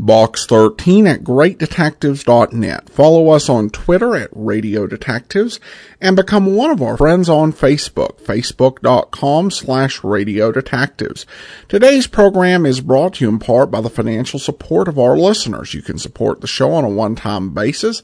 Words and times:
box13 0.00 1.08
at 1.08 1.24
greatdetectives.net. 1.24 2.88
Follow 2.90 3.30
us 3.30 3.48
on 3.48 3.70
Twitter 3.70 4.14
at 4.14 4.28
Radio 4.32 4.86
Detectives 4.86 5.58
and 6.00 6.14
become 6.14 6.54
one 6.54 6.70
of 6.70 6.80
our 6.82 6.98
friends 6.98 7.28
on 7.28 7.52
Facebook, 7.52 8.20
facebook.com 8.20 9.50
slash 9.50 10.04
radio 10.04 10.52
detectives. 10.52 11.26
Today's 11.68 12.06
program 12.06 12.64
is 12.66 12.82
brought 12.82 13.14
to 13.14 13.24
you 13.24 13.30
in 13.30 13.38
part 13.38 13.70
by 13.70 13.80
the 13.80 13.88
financial 13.88 14.38
support 14.38 14.88
of 14.88 14.98
our 14.98 15.16
listeners. 15.16 15.72
You 15.72 15.80
can 15.80 15.96
support 15.98 16.42
the 16.42 16.46
show 16.46 16.72
on 16.72 16.84
a 16.84 16.90
one-time 16.90 17.54
basis 17.54 18.02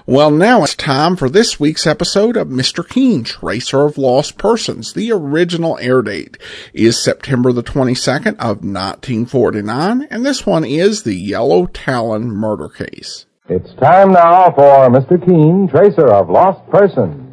Well, 0.09 0.31
now 0.31 0.65
it's 0.65 0.75
time 0.75 1.17
for 1.17 1.29
this 1.29 1.61
week's 1.61 1.87
episode 1.87 2.39
of 2.39 2.49
Mr. 2.49 2.89
Keen, 2.89 3.25
Tracer 3.25 3.83
of 3.83 3.99
Lost 3.99 4.39
Persons. 4.39 4.95
The 4.95 5.13
original 5.13 5.77
air 5.83 6.01
date 6.01 6.39
is 6.73 7.03
September 7.03 7.53
the 7.53 7.63
22nd 7.63 8.37
of 8.39 8.65
1949, 8.65 10.09
and 10.11 10.25
this 10.25 10.47
one 10.47 10.65
is 10.65 11.03
the 11.03 11.15
Yellow 11.15 11.67
Talon 11.67 12.31
murder 12.31 12.69
case. 12.69 13.27
It's 13.49 13.73
time 13.75 14.13
now 14.13 14.51
for 14.51 14.91
Mr. 14.91 15.25
Keen, 15.25 15.69
Tracer 15.69 16.09
of 16.09 16.29
Lost 16.29 16.69
Persons. 16.71 17.25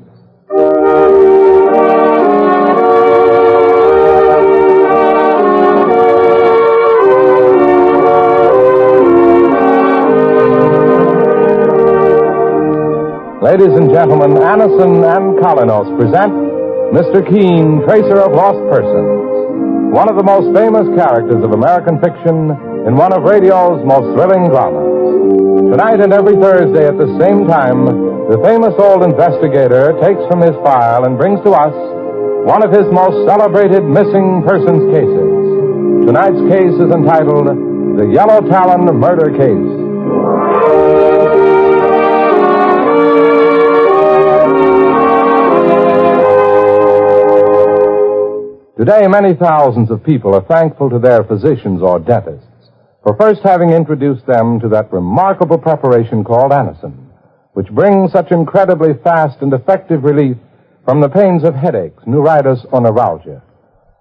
Ladies 13.41 13.77
and 13.77 13.89
gentlemen, 13.91 14.31
Anacin 14.31 15.05
and 15.05 15.37
Kolynos 15.37 15.99
present 15.99 16.44
Mr. 16.93 17.25
Keen, 17.25 17.81
Tracer 17.87 18.21
of 18.21 18.33
Lost 18.33 18.61
Persons, 18.69 19.89
one 19.89 20.05
of 20.09 20.15
the 20.17 20.23
most 20.23 20.53
famous 20.53 20.85
characters 20.93 21.41
of 21.41 21.51
American 21.51 21.97
fiction 21.99 22.51
in 22.85 22.93
one 22.95 23.11
of 23.11 23.23
radio's 23.23 23.81
most 23.85 24.05
thrilling 24.13 24.49
dramas. 24.53 25.73
Tonight 25.73 25.99
and 26.03 26.13
every 26.13 26.35
Thursday 26.37 26.85
at 26.85 26.97
the 26.97 27.09
same 27.17 27.47
time, 27.47 27.89
the 28.29 28.37
famous 28.45 28.73
old 28.77 29.01
investigator 29.01 29.97
takes 30.03 30.21
from 30.29 30.41
his 30.45 30.53
file 30.61 31.05
and 31.05 31.17
brings 31.17 31.41
to 31.41 31.51
us 31.51 31.73
one 32.45 32.61
of 32.61 32.69
his 32.69 32.85
most 32.93 33.17
celebrated 33.25 33.83
missing 33.83 34.45
persons 34.45 34.85
cases. 34.93 35.29
Tonight's 36.05 36.43
case 36.53 36.75
is 36.77 36.91
entitled 36.93 37.49
The 37.97 38.05
Yellow 38.13 38.45
Talon 38.45 38.85
Murder 39.01 39.33
Case. 39.33 41.14
Today, 48.77 49.07
many 49.07 49.33
thousands 49.33 49.89
of 49.89 50.03
people 50.03 50.35
are 50.35 50.43
thankful 50.43 50.89
to 50.89 50.99
their 50.99 51.23
physicians 51.23 51.81
or 51.81 51.97
dentists 51.97 52.71
for 53.03 53.15
first 53.15 53.39
having 53.41 53.69
introduced 53.69 54.25
them 54.25 54.59
to 54.59 54.67
that 54.67 54.91
remarkable 54.91 55.57
preparation 55.57 56.25
called 56.25 56.51
Anacin, 56.51 57.07
which 57.53 57.69
brings 57.69 58.11
such 58.11 58.31
incredibly 58.31 58.93
fast 59.01 59.41
and 59.41 59.53
effective 59.53 60.03
relief 60.03 60.35
from 60.83 60.99
the 60.99 61.07
pains 61.07 61.45
of 61.45 61.55
headaches, 61.55 62.03
neuritis, 62.05 62.65
or 62.73 62.81
neuralgia. 62.81 63.41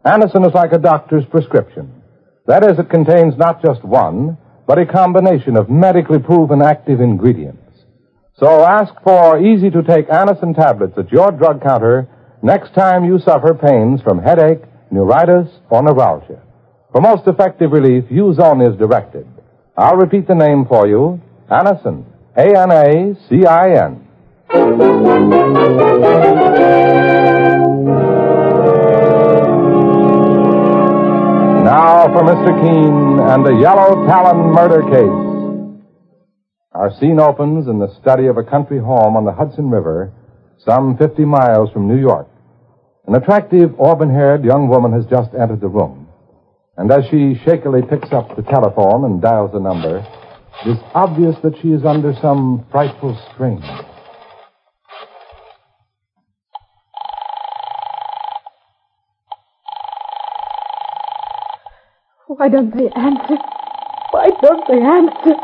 Anacin 0.05 0.45
is 0.45 0.55
like 0.55 0.73
a 0.73 0.79
doctor's 0.79 1.25
prescription. 1.27 2.03
That 2.49 2.65
is, 2.65 2.77
it 2.77 2.91
contains 2.91 3.39
not 3.39 3.63
just 3.63 3.85
one, 3.85 4.37
but 4.67 4.81
a 4.81 4.87
combination 4.87 5.57
of 5.57 5.71
medically 5.71 6.19
proven 6.19 6.63
active 6.63 7.01
ingredients. 7.01 7.63
So 8.41 8.65
ask 8.65 8.93
for 9.05 9.39
easy 9.39 9.71
to 9.71 9.85
take 9.85 10.09
Anacin 10.09 10.57
tablets 10.57 10.99
at 10.99 11.13
your 11.13 11.31
drug 11.31 11.63
counter 11.63 12.09
next 12.45 12.75
time 12.75 13.05
you 13.05 13.19
suffer 13.19 13.55
pains 13.55 14.03
from 14.03 14.19
headache, 14.19 14.63
neuritis, 14.91 15.49
or 15.71 15.83
neuralgia. 15.83 16.41
For 16.93 17.01
most 17.01 17.27
effective 17.27 17.73
relief, 17.73 18.05
use 18.11 18.39
only 18.39 18.67
as 18.67 18.77
directed. 18.77 19.27
I'll 19.77 19.97
repeat 19.97 20.29
the 20.29 20.35
name 20.35 20.67
for 20.67 20.87
you. 20.87 21.21
Anacin. 21.51 22.05
A-N-A-C-I-N. 22.37 24.01
Now 31.65 32.07
for 32.13 32.23
Mr. 32.23 32.53
Keen 32.63 33.19
and 33.21 33.45
the 33.45 33.57
Yellow 33.61 34.07
Talon 34.07 34.53
murder 34.53 34.83
case. 34.83 35.35
Our 36.73 36.93
scene 37.01 37.19
opens 37.19 37.67
in 37.69 37.79
the 37.79 37.93
study 38.01 38.27
of 38.27 38.37
a 38.37 38.45
country 38.45 38.79
home 38.79 39.17
on 39.17 39.25
the 39.25 39.33
Hudson 39.33 39.71
River, 39.71 40.13
some 40.59 40.97
50 40.99 41.25
miles 41.25 41.71
from 41.73 41.89
New 41.89 41.99
York. 41.99 42.29
An 43.07 43.15
attractive, 43.15 43.79
auburn-haired 43.79 44.45
young 44.45 44.69
woman 44.69 44.93
has 44.93 45.05
just 45.07 45.35
entered 45.35 45.61
the 45.61 45.69
room. 45.69 46.09
And 46.77 46.91
as 46.91 47.05
she 47.11 47.35
shakily 47.45 47.83
picks 47.83 48.13
up 48.13 48.35
the 48.35 48.43
telephone 48.43 49.05
and 49.05 49.21
dials 49.21 49.55
a 49.55 49.61
number, 49.61 49.99
it 50.65 50.71
is 50.71 50.79
obvious 50.95 51.37
that 51.43 51.55
she 51.61 51.69
is 51.69 51.85
under 51.85 52.15
some 52.23 52.65
frightful 52.73 53.15
strain. 53.33 53.63
Why 62.27 62.49
don't 62.49 62.75
they 62.75 62.89
answer? 62.97 63.37
Why 64.11 64.31
don't 64.41 64.67
they 64.67 64.81
answer? 64.83 65.35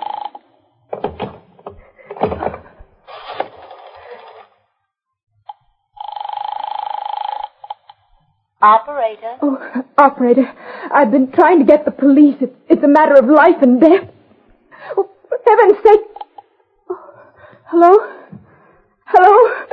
Operator. 8.63 9.37
Oh, 9.41 9.85
operator, 9.97 10.53
I've 10.93 11.11
been 11.11 11.33
trying 11.33 11.61
to 11.61 11.65
get 11.65 11.87
the 11.87 11.91
police. 11.91 12.37
It's, 12.43 12.55
it's 12.69 12.83
a 12.85 12.89
matter 12.89 13.15
of 13.15 13.25
life 13.25 13.63
and 13.63 13.81
death. 13.81 14.07
Oh, 14.99 15.09
for 15.29 15.39
heaven's 15.47 15.83
sake. 15.83 16.01
Oh, 16.91 17.23
hello? 17.69 17.97
Hello? 19.07 19.65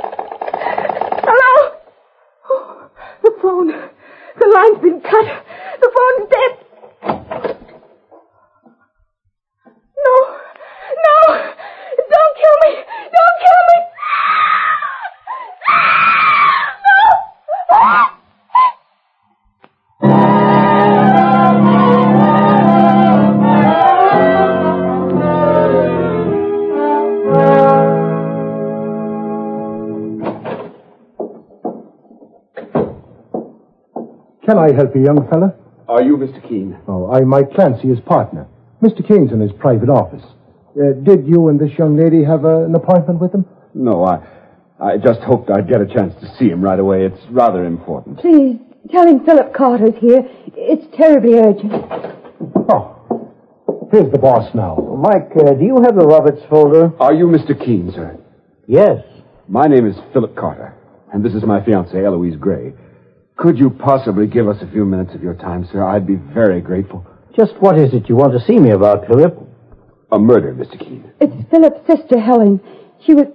Hello? 1.20 1.76
Oh, 2.48 2.90
the 3.22 3.32
phone. 3.42 3.68
The 3.68 4.48
line's 4.48 4.80
been 4.82 5.00
cut. 5.02 5.44
The 5.80 5.90
phone's 5.94 6.30
dead. 6.30 6.52
No. 9.98 10.14
No. 11.04 11.16
Don't 12.08 12.36
kill 12.40 12.56
me. 12.64 12.87
Can 34.48 34.56
I 34.56 34.72
help 34.72 34.96
you, 34.96 35.04
young 35.04 35.28
fella? 35.28 35.52
Are 35.88 36.02
you 36.02 36.16
Mr. 36.16 36.40
Keene? 36.48 36.74
Oh, 36.88 37.12
I'm 37.12 37.28
Mike 37.28 37.52
Clancy, 37.52 37.88
his 37.88 38.00
partner. 38.00 38.46
Mr. 38.82 39.06
Keene's 39.06 39.30
in 39.30 39.40
his 39.40 39.52
private 39.52 39.90
office. 39.90 40.22
Uh, 40.74 40.94
did 41.02 41.26
you 41.26 41.48
and 41.48 41.60
this 41.60 41.76
young 41.78 41.98
lady 41.98 42.24
have 42.24 42.46
uh, 42.46 42.64
an 42.64 42.74
appointment 42.74 43.20
with 43.20 43.34
him? 43.34 43.44
No, 43.74 44.06
I, 44.06 44.26
I 44.80 44.96
just 44.96 45.20
hoped 45.20 45.50
I'd 45.50 45.68
get 45.68 45.82
a 45.82 45.86
chance 45.86 46.14
to 46.22 46.34
see 46.38 46.48
him 46.48 46.62
right 46.62 46.80
away. 46.80 47.04
It's 47.04 47.20
rather 47.30 47.66
important. 47.66 48.20
Please, 48.20 48.56
tell 48.90 49.06
him 49.06 49.22
Philip 49.22 49.52
Carter's 49.52 50.00
here. 50.00 50.22
It's 50.56 50.96
terribly 50.96 51.34
urgent. 51.34 51.70
Oh, 52.72 53.30
here's 53.92 54.10
the 54.10 54.18
boss 54.18 54.48
now. 54.54 54.76
Mike, 54.98 55.30
uh, 55.36 55.52
do 55.52 55.64
you 55.66 55.82
have 55.82 55.94
the 55.94 56.06
Roberts 56.06 56.40
folder? 56.48 56.90
Are 57.00 57.12
you 57.12 57.26
Mr. 57.26 57.52
Keene, 57.52 57.92
sir? 57.92 58.16
Yes. 58.66 59.04
My 59.46 59.66
name 59.66 59.86
is 59.86 59.96
Philip 60.14 60.34
Carter, 60.34 60.74
and 61.12 61.22
this 61.22 61.34
is 61.34 61.42
my 61.42 61.60
fiancée, 61.60 62.02
Eloise 62.02 62.36
Gray. 62.36 62.72
Could 63.38 63.56
you 63.56 63.70
possibly 63.70 64.26
give 64.26 64.48
us 64.48 64.60
a 64.62 64.70
few 64.72 64.84
minutes 64.84 65.14
of 65.14 65.22
your 65.22 65.34
time, 65.34 65.64
sir? 65.70 65.84
I'd 65.84 66.06
be 66.08 66.16
very 66.16 66.60
grateful. 66.60 67.06
Just 67.36 67.54
what 67.60 67.78
is 67.78 67.94
it 67.94 68.08
you 68.08 68.16
want 68.16 68.32
to 68.32 68.44
see 68.44 68.58
me 68.58 68.70
about, 68.70 69.06
Philip? 69.06 69.38
A 70.10 70.18
murder, 70.18 70.52
Mr. 70.52 70.76
Keene. 70.76 71.12
It's 71.20 71.48
Philip's 71.48 71.86
sister, 71.86 72.18
Helen. 72.18 72.60
She 73.06 73.14
was. 73.14 73.26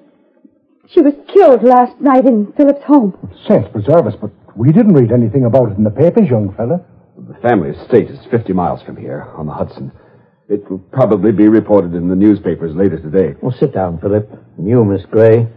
She 0.89 0.99
was 0.99 1.13
killed 1.33 1.63
last 1.63 1.99
night 2.01 2.25
in 2.25 2.51
Philip's 2.57 2.83
home. 2.83 3.17
Saints 3.47 3.69
preserve 3.71 4.05
us, 4.05 4.15
but 4.19 4.31
we 4.57 4.73
didn't 4.73 4.93
read 4.93 5.13
anything 5.13 5.45
about 5.45 5.71
it 5.71 5.77
in 5.77 5.85
the 5.85 5.89
papers, 5.89 6.29
young 6.29 6.53
fella. 6.55 6.81
The 7.17 7.35
family 7.35 7.69
estate 7.69 8.11
is 8.11 8.19
50 8.29 8.51
miles 8.51 8.83
from 8.83 8.97
here, 8.97 9.31
on 9.37 9.45
the 9.45 9.53
Hudson. 9.53 9.93
It 10.49 10.69
will 10.69 10.79
probably 10.79 11.31
be 11.31 11.47
reported 11.47 11.93
in 11.95 12.09
the 12.09 12.15
newspapers 12.15 12.75
later 12.75 12.99
today. 12.99 13.35
Well, 13.41 13.55
sit 13.57 13.73
down, 13.73 13.99
Philip. 13.99 14.29
And 14.57 14.67
you, 14.67 14.83
Miss 14.83 15.05
Gray. 15.05 15.47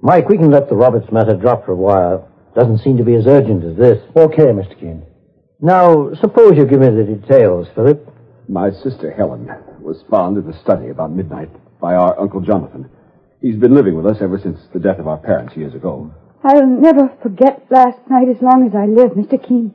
Mike, 0.00 0.30
we 0.30 0.38
can 0.38 0.50
let 0.50 0.70
the 0.70 0.76
Roberts 0.76 1.12
matter 1.12 1.36
drop 1.36 1.66
for 1.66 1.72
a 1.72 1.76
while. 1.76 2.32
Doesn't 2.56 2.78
seem 2.78 2.96
to 2.96 3.04
be 3.04 3.14
as 3.14 3.26
urgent 3.26 3.62
as 3.64 3.76
this. 3.76 4.02
Okay, 4.16 4.44
Mr. 4.44 4.80
Keene. 4.80 5.04
Now, 5.60 6.14
suppose 6.14 6.56
you 6.56 6.64
give 6.64 6.80
me 6.80 6.88
the 6.88 7.04
details, 7.04 7.68
Philip. 7.74 8.08
My 8.48 8.70
sister 8.70 9.12
Helen 9.12 9.50
was 9.82 10.02
found 10.10 10.38
in 10.38 10.46
the 10.46 10.58
study 10.62 10.88
about 10.88 11.12
midnight 11.12 11.50
by 11.80 11.94
our 11.94 12.18
Uncle 12.18 12.40
Jonathan. 12.40 12.88
He's 13.42 13.56
been 13.58 13.74
living 13.74 13.94
with 13.94 14.06
us 14.06 14.22
ever 14.22 14.38
since 14.38 14.58
the 14.72 14.80
death 14.80 14.98
of 14.98 15.06
our 15.06 15.18
parents 15.18 15.54
years 15.54 15.74
ago. 15.74 16.10
I'll 16.42 16.66
never 16.66 17.14
forget 17.22 17.66
last 17.70 17.98
night 18.08 18.28
as 18.30 18.40
long 18.40 18.66
as 18.66 18.74
I 18.74 18.86
live, 18.86 19.10
Mr. 19.10 19.36
Keene. 19.46 19.74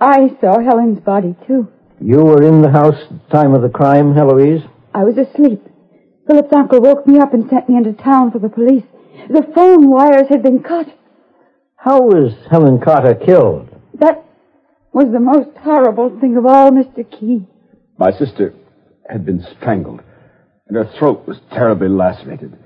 I 0.00 0.36
saw 0.40 0.60
Helen's 0.60 1.00
body, 1.00 1.36
too. 1.46 1.68
You 2.00 2.24
were 2.24 2.42
in 2.42 2.62
the 2.62 2.70
house 2.70 2.96
at 3.10 3.28
the 3.28 3.36
time 3.36 3.52
of 3.52 3.60
the 3.60 3.68
crime, 3.68 4.16
Eloise? 4.16 4.62
I 4.94 5.04
was 5.04 5.18
asleep. 5.18 5.62
Philip's 6.26 6.52
uncle 6.52 6.80
woke 6.80 7.06
me 7.06 7.18
up 7.18 7.34
and 7.34 7.48
sent 7.50 7.68
me 7.68 7.76
into 7.76 7.92
town 7.92 8.30
for 8.30 8.38
the 8.38 8.48
police. 8.48 8.84
The 9.28 9.46
phone 9.54 9.90
wires 9.90 10.28
had 10.30 10.42
been 10.42 10.62
cut. 10.62 10.86
How 11.84 12.00
was 12.00 12.32
Helen 12.50 12.80
Carter 12.80 13.14
killed? 13.14 13.68
That 14.00 14.24
was 14.94 15.12
the 15.12 15.20
most 15.20 15.54
horrible 15.58 16.18
thing 16.18 16.38
of 16.38 16.46
all, 16.46 16.70
Mr. 16.70 17.04
Keene. 17.04 17.46
My 17.98 18.10
sister 18.10 18.54
had 19.06 19.26
been 19.26 19.44
strangled, 19.58 20.00
and 20.66 20.78
her 20.78 20.90
throat 20.98 21.28
was 21.28 21.36
terribly 21.52 21.90
lacerated. 21.90 22.56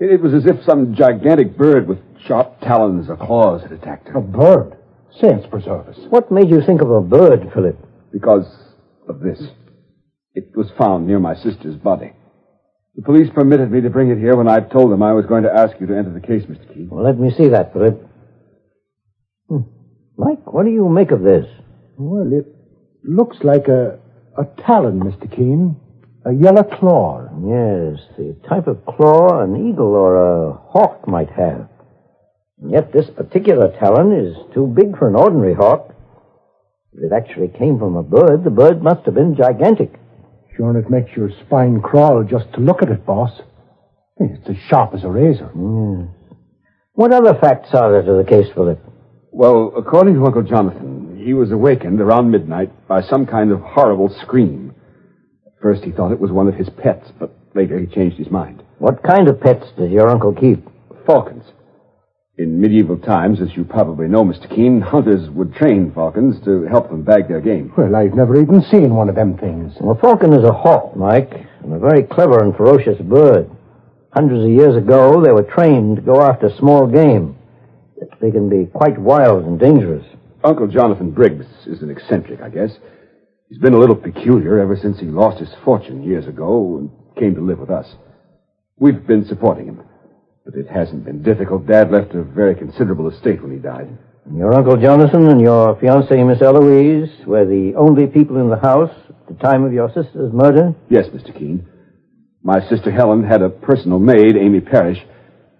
It, 0.00 0.10
it 0.10 0.20
was 0.20 0.34
as 0.34 0.44
if 0.44 0.64
some 0.64 0.96
gigantic 0.96 1.56
bird 1.56 1.86
with 1.86 1.98
sharp 2.26 2.60
talons 2.60 3.08
or 3.08 3.16
claws 3.16 3.62
had 3.62 3.70
attacked 3.70 4.08
her. 4.08 4.18
A 4.18 4.20
bird. 4.20 4.76
Saints 5.20 5.46
preserve 5.48 5.86
us. 5.86 5.98
What 6.10 6.32
made 6.32 6.50
you 6.50 6.60
think 6.60 6.82
of 6.82 6.90
a 6.90 7.00
bird, 7.00 7.52
Philip? 7.54 7.78
Because 8.12 8.46
of 9.08 9.20
this. 9.20 9.40
It 10.34 10.50
was 10.56 10.66
found 10.76 11.06
near 11.06 11.20
my 11.20 11.36
sister's 11.36 11.76
body. 11.76 12.12
The 12.96 13.02
police 13.02 13.30
permitted 13.32 13.70
me 13.70 13.82
to 13.82 13.90
bring 13.90 14.10
it 14.10 14.18
here 14.18 14.34
when 14.34 14.48
I 14.48 14.58
told 14.58 14.90
them 14.90 15.04
I 15.04 15.12
was 15.12 15.26
going 15.26 15.44
to 15.44 15.54
ask 15.54 15.80
you 15.80 15.86
to 15.86 15.96
enter 15.96 16.12
the 16.12 16.26
case, 16.26 16.42
Mr. 16.42 16.74
Keene. 16.74 16.88
Well, 16.90 17.04
let 17.04 17.20
me 17.20 17.30
see 17.30 17.48
that, 17.50 17.72
Philip. 17.72 18.07
Mike, 20.18 20.52
what 20.52 20.64
do 20.64 20.70
you 20.72 20.88
make 20.88 21.12
of 21.12 21.22
this? 21.22 21.46
Well, 21.96 22.28
it 22.32 22.46
looks 23.04 23.36
like 23.44 23.68
a, 23.68 24.00
a 24.36 24.44
talon, 24.66 24.98
Mr. 24.98 25.30
Keene. 25.34 25.76
A 26.26 26.32
yellow 26.32 26.64
claw. 26.64 27.22
Yes, 27.46 28.04
the 28.18 28.36
type 28.48 28.66
of 28.66 28.84
claw 28.84 29.40
an 29.40 29.68
eagle 29.70 29.94
or 29.94 30.16
a 30.16 30.52
hawk 30.52 31.06
might 31.06 31.30
have. 31.30 31.68
And 32.60 32.72
yet 32.72 32.92
this 32.92 33.08
particular 33.16 33.70
talon 33.78 34.12
is 34.12 34.36
too 34.52 34.66
big 34.66 34.98
for 34.98 35.08
an 35.08 35.14
ordinary 35.14 35.54
hawk. 35.54 35.94
If 36.92 37.04
it 37.04 37.14
actually 37.14 37.48
came 37.56 37.78
from 37.78 37.94
a 37.94 38.02
bird, 38.02 38.42
the 38.42 38.50
bird 38.50 38.82
must 38.82 39.06
have 39.06 39.14
been 39.14 39.36
gigantic. 39.36 40.00
Sure, 40.56 40.70
and 40.70 40.84
it 40.84 40.90
makes 40.90 41.16
your 41.16 41.30
spine 41.46 41.80
crawl 41.80 42.24
just 42.24 42.52
to 42.54 42.60
look 42.60 42.82
at 42.82 42.90
it, 42.90 43.06
boss. 43.06 43.30
It's 44.16 44.48
as 44.48 44.56
sharp 44.68 44.94
as 44.94 45.04
a 45.04 45.08
razor. 45.08 45.52
Yes. 45.54 46.34
What 46.94 47.12
other 47.12 47.38
facts 47.40 47.68
are 47.72 47.92
there 47.92 48.02
to 48.02 48.20
the 48.20 48.28
case, 48.28 48.52
Philip? 48.52 48.80
Well, 49.30 49.72
according 49.76 50.14
to 50.14 50.24
Uncle 50.24 50.42
Jonathan, 50.42 51.20
he 51.22 51.34
was 51.34 51.52
awakened 51.52 52.00
around 52.00 52.30
midnight 52.30 52.70
by 52.88 53.02
some 53.02 53.26
kind 53.26 53.52
of 53.52 53.60
horrible 53.60 54.08
scream. 54.22 54.74
At 55.46 55.52
first 55.60 55.84
he 55.84 55.92
thought 55.92 56.12
it 56.12 56.20
was 56.20 56.32
one 56.32 56.48
of 56.48 56.54
his 56.54 56.70
pets, 56.70 57.10
but 57.18 57.36
later 57.54 57.78
he 57.78 57.86
changed 57.86 58.16
his 58.16 58.30
mind. 58.30 58.62
What 58.78 59.02
kind 59.02 59.28
of 59.28 59.40
pets 59.40 59.66
does 59.76 59.90
your 59.90 60.08
uncle 60.08 60.32
keep? 60.34 60.66
Falcons. 61.06 61.44
In 62.38 62.60
medieval 62.60 62.96
times, 62.96 63.40
as 63.40 63.56
you 63.56 63.64
probably 63.64 64.06
know, 64.06 64.24
Mr. 64.24 64.48
Keene, 64.48 64.80
hunters 64.80 65.28
would 65.30 65.54
train 65.54 65.92
falcons 65.92 66.36
to 66.44 66.66
help 66.66 66.88
them 66.88 67.02
bag 67.02 67.26
their 67.26 67.40
game. 67.40 67.72
Well, 67.76 67.96
I've 67.96 68.14
never 68.14 68.40
even 68.40 68.62
seen 68.62 68.94
one 68.94 69.08
of 69.08 69.16
them 69.16 69.36
things. 69.36 69.74
Well, 69.80 69.96
a 69.96 70.00
falcon 70.00 70.32
is 70.32 70.44
a 70.44 70.52
hawk, 70.52 70.96
Mike, 70.96 71.34
and 71.64 71.72
a 71.72 71.78
very 71.78 72.04
clever 72.04 72.44
and 72.44 72.56
ferocious 72.56 73.00
bird. 73.00 73.50
Hundreds 74.12 74.44
of 74.44 74.50
years 74.50 74.76
ago, 74.76 75.20
they 75.22 75.32
were 75.32 75.42
trained 75.42 75.96
to 75.96 76.02
go 76.02 76.22
after 76.22 76.48
small 76.56 76.86
game. 76.86 77.37
They 78.20 78.30
can 78.30 78.48
be 78.48 78.66
quite 78.66 78.98
wild 78.98 79.44
and 79.44 79.58
dangerous. 79.58 80.04
Uncle 80.44 80.68
Jonathan 80.68 81.10
Briggs 81.10 81.46
is 81.66 81.82
an 81.82 81.90
eccentric, 81.90 82.40
I 82.40 82.48
guess. 82.48 82.70
He's 83.48 83.58
been 83.58 83.74
a 83.74 83.78
little 83.78 83.96
peculiar 83.96 84.58
ever 84.58 84.76
since 84.76 85.00
he 85.00 85.06
lost 85.06 85.40
his 85.40 85.48
fortune 85.64 86.02
years 86.02 86.26
ago 86.26 86.78
and 86.78 86.90
came 87.16 87.34
to 87.34 87.40
live 87.40 87.58
with 87.58 87.70
us. 87.70 87.86
We've 88.78 89.06
been 89.06 89.24
supporting 89.24 89.66
him. 89.66 89.82
But 90.44 90.54
it 90.54 90.68
hasn't 90.68 91.04
been 91.04 91.22
difficult. 91.22 91.66
Dad 91.66 91.90
left 91.90 92.14
a 92.14 92.22
very 92.22 92.54
considerable 92.54 93.08
estate 93.10 93.42
when 93.42 93.52
he 93.52 93.58
died. 93.58 93.88
Your 94.34 94.54
Uncle 94.54 94.76
Jonathan 94.76 95.28
and 95.28 95.40
your 95.40 95.74
fiancée, 95.76 96.26
Miss 96.26 96.42
Eloise, 96.42 97.26
were 97.26 97.46
the 97.46 97.74
only 97.76 98.06
people 98.06 98.38
in 98.38 98.50
the 98.50 98.58
house 98.58 98.94
at 99.08 99.26
the 99.26 99.42
time 99.42 99.64
of 99.64 99.72
your 99.72 99.88
sister's 99.88 100.32
murder? 100.32 100.74
Yes, 100.88 101.06
Mr. 101.08 101.36
Keene. 101.36 101.66
My 102.42 102.60
sister 102.68 102.90
Helen 102.90 103.24
had 103.24 103.42
a 103.42 103.48
personal 103.48 103.98
maid, 103.98 104.36
Amy 104.36 104.60
Parrish, 104.60 104.98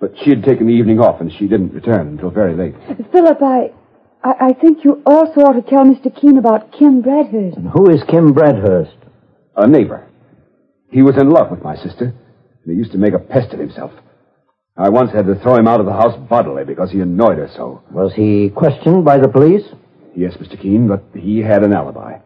but 0.00 0.12
she 0.22 0.30
had 0.30 0.44
taken 0.44 0.66
the 0.66 0.72
evening 0.72 1.00
off 1.00 1.20
and 1.20 1.32
she 1.32 1.46
didn't 1.46 1.72
return 1.72 2.08
until 2.08 2.30
very 2.30 2.54
late. 2.54 2.74
Philip, 3.12 3.38
I, 3.42 3.72
I, 4.22 4.32
I 4.48 4.52
think 4.52 4.84
you 4.84 5.02
also 5.04 5.40
ought 5.40 5.60
to 5.60 5.62
tell 5.62 5.84
Mr. 5.84 6.14
Keene 6.14 6.38
about 6.38 6.72
Kim 6.72 7.02
Bradhurst. 7.02 7.56
And 7.56 7.68
who 7.68 7.90
is 7.90 8.02
Kim 8.08 8.32
Bradhurst? 8.32 8.96
A 9.56 9.66
neighbor. 9.66 10.06
He 10.90 11.02
was 11.02 11.16
in 11.20 11.30
love 11.30 11.50
with 11.50 11.62
my 11.62 11.76
sister, 11.76 12.04
and 12.04 12.72
he 12.72 12.74
used 12.74 12.92
to 12.92 12.98
make 12.98 13.12
a 13.12 13.18
pest 13.18 13.52
of 13.52 13.60
himself. 13.60 13.92
I 14.76 14.88
once 14.88 15.10
had 15.10 15.26
to 15.26 15.34
throw 15.34 15.56
him 15.56 15.67
out 15.67 15.81
of 15.81 15.86
the 15.86 15.93
house 15.93 16.17
bodily 16.28 16.64
because 16.64 16.93
he 16.93 17.00
annoyed 17.00 17.38
her 17.38 17.50
so. 17.56 17.82
Was 17.90 18.12
he 18.14 18.50
questioned 18.50 19.05
by 19.05 19.19
the 19.19 19.28
police? 19.28 19.64
Yes, 20.14 20.34
Mr. 20.34 20.60
Keene, 20.60 20.86
but 20.86 21.02
he 21.14 21.40
had 21.40 21.64
an 21.64 21.72
alibi. 21.72 22.19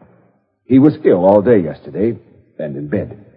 He 0.65 0.79
was 0.79 0.95
ill 1.05 1.25
all 1.25 1.41
day 1.41 1.61
yesterday 1.61 2.19
and 2.59 2.77
in 2.77 2.89
bed. 2.89 3.32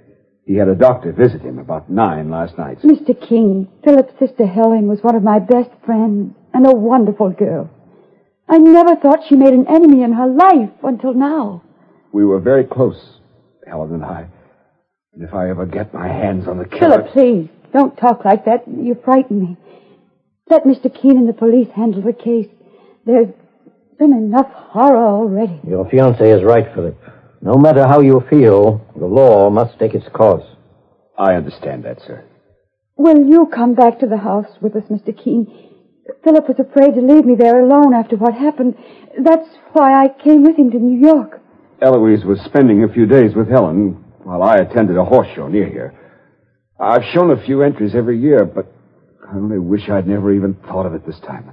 He 0.46 0.56
had 0.56 0.68
a 0.68 0.76
doctor 0.76 1.12
visit 1.12 1.42
him 1.42 1.58
about 1.58 1.90
nine 1.90 2.30
last 2.30 2.58
night. 2.58 2.82
Mr. 2.84 3.20
Keene, 3.28 3.68
Philip's 3.84 4.14
sister 4.20 4.46
Helen 4.46 4.88
was 4.88 5.00
one 5.02 5.16
of 5.16 5.24
my 5.24 5.40
best 5.40 5.72
friends 5.84 6.36
and 6.54 6.68
a 6.68 6.76
wonderful 6.76 7.32
girl. 7.32 7.70
I 8.48 8.60
never 8.60 8.96
thought 8.96 9.28
she 9.28 9.36
made 9.36 9.54
an 9.54 9.68
enemy 9.68 10.04
in 10.04 10.14
her 10.14 10.28
life 10.28 10.72
until 10.84 11.16
now. 11.16 11.64
We 12.14 12.26
were 12.26 12.40
very 12.40 12.64
close, 12.64 13.20
Helen 13.68 13.96
and 13.96 14.06
I. 14.06 14.28
And 15.14 15.24
if 15.24 15.34
I 15.34 15.50
ever 15.50 15.66
get 15.66 15.94
my 15.94 16.08
hands 16.08 16.48
on 16.48 16.60
the 16.60 16.66
killer... 16.66 17.04
Philip, 17.04 17.14
please, 17.14 17.50
don't 17.74 17.98
talk 17.98 18.24
like 18.24 18.46
that. 18.46 18.66
You 18.68 18.96
frighten 19.04 19.40
me. 19.40 19.58
Let 20.48 20.66
Mr. 20.66 20.94
Keene 20.94 21.18
and 21.18 21.28
the 21.28 21.34
police 21.34 21.70
handle 21.76 22.04
the 22.04 22.14
case. 22.14 22.48
There's 23.04 23.34
been 23.98 24.14
enough 24.14 24.52
horror 24.52 25.08
already. 25.08 25.60
Your 25.68 25.86
fiancée 25.86 26.38
is 26.38 26.44
right, 26.44 26.72
Philip. 26.76 27.02
No 27.42 27.56
matter 27.56 27.88
how 27.88 28.02
you 28.02 28.24
feel, 28.30 28.82
the 29.06 29.14
law 29.14 29.52
must 29.52 29.78
take 29.78 29.94
its 29.94 30.08
course. 30.10 30.46
I 31.18 31.36
understand 31.36 31.84
that, 31.84 32.02
sir. 32.02 32.26
Will 32.98 33.24
you 33.24 33.48
come 33.54 33.76
back 33.76 34.00
to 34.00 34.08
the 34.08 34.18
house 34.18 34.50
with 34.62 34.76
us, 34.76 34.86
Mr. 34.90 35.16
Keene? 35.16 35.46
Philip 36.24 36.48
was 36.48 36.60
afraid 36.60 36.96
to 36.96 37.02
leave 37.02 37.26
me 37.26 37.36
there 37.36 37.64
alone 37.64 37.94
after 37.94 38.16
what 38.16 38.34
happened. 38.34 38.76
That's 39.24 39.48
why 39.74 40.04
I 40.04 40.08
came 40.24 40.44
with 40.44 40.58
him 40.58 40.72
to 40.72 40.80
New 40.80 41.00
York. 41.00 41.40
Eloise 41.82 42.26
was 42.26 42.40
spending 42.46 42.84
a 42.84 42.92
few 42.92 43.06
days 43.06 43.36
with 43.36 43.48
Helen 43.48 44.04
while 44.24 44.42
I 44.42 44.56
attended 44.56 44.98
a 44.98 45.06
horse 45.06 45.28
show 45.36 45.48
near 45.48 45.70
here. 45.70 45.94
I've 46.80 47.04
shown 47.14 47.30
a 47.30 47.46
few 47.46 47.62
entries 47.62 47.94
every 47.94 48.20
year, 48.20 48.44
but 48.44 48.74
I 49.30 49.36
only 49.36 49.60
wish 49.60 49.88
I'd 49.88 50.08
never 50.08 50.34
even 50.34 50.56
thought 50.68 50.88
of 50.88 50.96
it 50.96 51.06
this 51.06 51.20
time. 51.20 51.52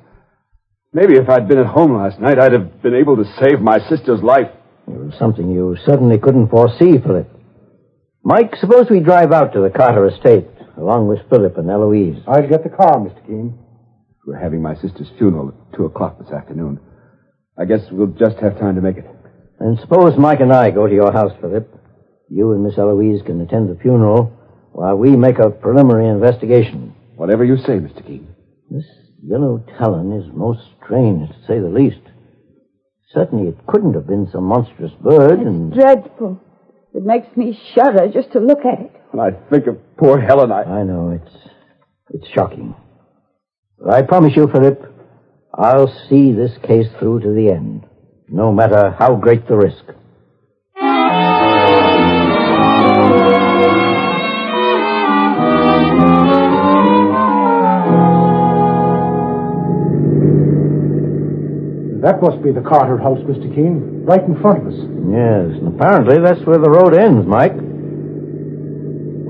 Maybe 0.95 1.17
if 1.17 1.29
I'd 1.29 1.49
been 1.49 1.59
at 1.59 1.67
home 1.67 1.97
last 1.97 2.19
night, 2.19 2.39
I'd 2.39 2.53
have 2.53 2.83
been 2.83 2.95
able 2.95 3.17
to 3.17 3.25
save 3.41 3.61
my 3.61 3.79
sister's 3.91 4.23
life. 4.23 4.49
It 4.89 4.99
was 4.99 5.15
something 5.19 5.51
you 5.51 5.77
certainly 5.85 6.19
couldn't 6.19 6.49
foresee, 6.49 6.99
Philip. 6.99 7.29
Mike, 8.25 8.55
suppose 8.61 8.89
we 8.89 9.01
drive 9.01 9.33
out 9.33 9.53
to 9.53 9.61
the 9.61 9.71
Carter 9.71 10.07
estate, 10.07 10.47
along 10.79 11.09
with 11.09 11.29
Philip 11.29 11.59
and 11.59 11.69
Eloise. 11.69 12.23
I'll 12.29 12.49
get 12.49 12.63
the 12.63 12.71
car, 12.71 12.99
Mr. 12.99 13.27
Keene. 13.27 13.59
We're 14.25 14.39
having 14.39 14.63
my 14.63 14.75
sister's 14.77 15.11
funeral 15.19 15.49
at 15.49 15.77
2 15.77 15.87
o'clock 15.87 16.19
this 16.21 16.31
afternoon. 16.31 16.79
I 17.59 17.65
guess 17.65 17.81
we'll 17.91 18.15
just 18.19 18.37
have 18.39 18.61
time 18.61 18.77
to 18.77 18.81
make 18.81 18.97
it. 18.97 19.07
And 19.59 19.79
suppose 19.81 20.17
Mike 20.17 20.39
and 20.41 20.53
I 20.53 20.71
go 20.71 20.87
to 20.87 20.95
your 20.95 21.13
house, 21.13 21.33
Philip. 21.41 21.69
You 22.29 22.53
and 22.53 22.63
Miss 22.63 22.79
Eloise 22.79 23.23
can 23.27 23.41
attend 23.41 23.69
the 23.69 23.81
funeral 23.81 24.33
while 24.71 24.97
we 24.97 25.17
make 25.17 25.41
a 25.41 25.51
preliminary 25.51 26.09
investigation. 26.09 26.95
Whatever 27.17 27.45
you 27.45 27.57
say, 27.57 27.73
Mr. 27.73 28.07
Keene. 28.07 28.35
This 28.71 28.87
yellow 29.23 29.65
talon 29.79 30.13
is 30.13 30.33
most 30.33 30.61
strange, 30.83 31.29
to 31.29 31.47
say 31.49 31.59
the 31.59 31.69
least. 31.69 32.01
Certainly 33.13 33.49
it 33.49 33.67
couldn't 33.67 33.95
have 33.95 34.07
been 34.07 34.29
some 34.31 34.45
monstrous 34.45 34.93
bird, 35.03 35.41
and 35.41 35.73
Dreadful. 35.73 36.41
It 36.95 37.05
makes 37.05 37.35
me 37.37 37.59
shudder 37.75 38.09
just 38.13 38.33
to 38.33 38.41
look 38.41 38.65
at 38.65 38.81
it. 38.81 38.93
When 39.13 39.27
I 39.27 39.39
think 39.51 39.67
of 39.67 39.79
poor 39.97 40.21
Helen, 40.21 40.53
I... 40.53 40.63
I 40.63 40.83
know 40.85 41.11
it's 41.11 41.37
it's 42.11 42.29
shocking. 42.29 42.75
But 43.79 43.95
I 43.95 44.03
promise 44.03 44.37
you, 44.37 44.49
Philip, 44.49 44.83
I'll 45.55 45.93
see 46.09 46.33
this 46.33 46.53
case 46.63 46.89
through 46.99 47.21
to 47.21 47.33
the 47.33 47.49
end, 47.51 47.87
no 48.29 48.53
matter 48.53 48.95
how 48.99 49.15
great 49.17 49.49
the 49.49 49.57
risk. 49.57 49.85
That 62.03 62.21
must 62.21 62.43
be 62.43 62.51
the 62.51 62.61
Carter 62.61 62.99
house, 62.99 63.21
Mr. 63.21 63.47
Keene, 63.55 64.05
right 64.05 64.23
in 64.23 64.35
front 64.43 64.67
of 64.67 64.75
us. 64.75 64.75
Yes, 64.75 65.55
and 65.55 65.69
apparently 65.69 66.19
that's 66.19 66.45
where 66.45 66.59
the 66.59 66.69
road 66.69 66.99
ends, 66.99 67.25
Mike. 67.25 67.55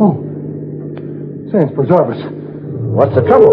Oh. 0.00 0.16
Saints 1.52 1.74
preserve 1.76 2.16
us. 2.16 2.24
What's 2.96 3.14
the 3.14 3.20
trouble? 3.28 3.52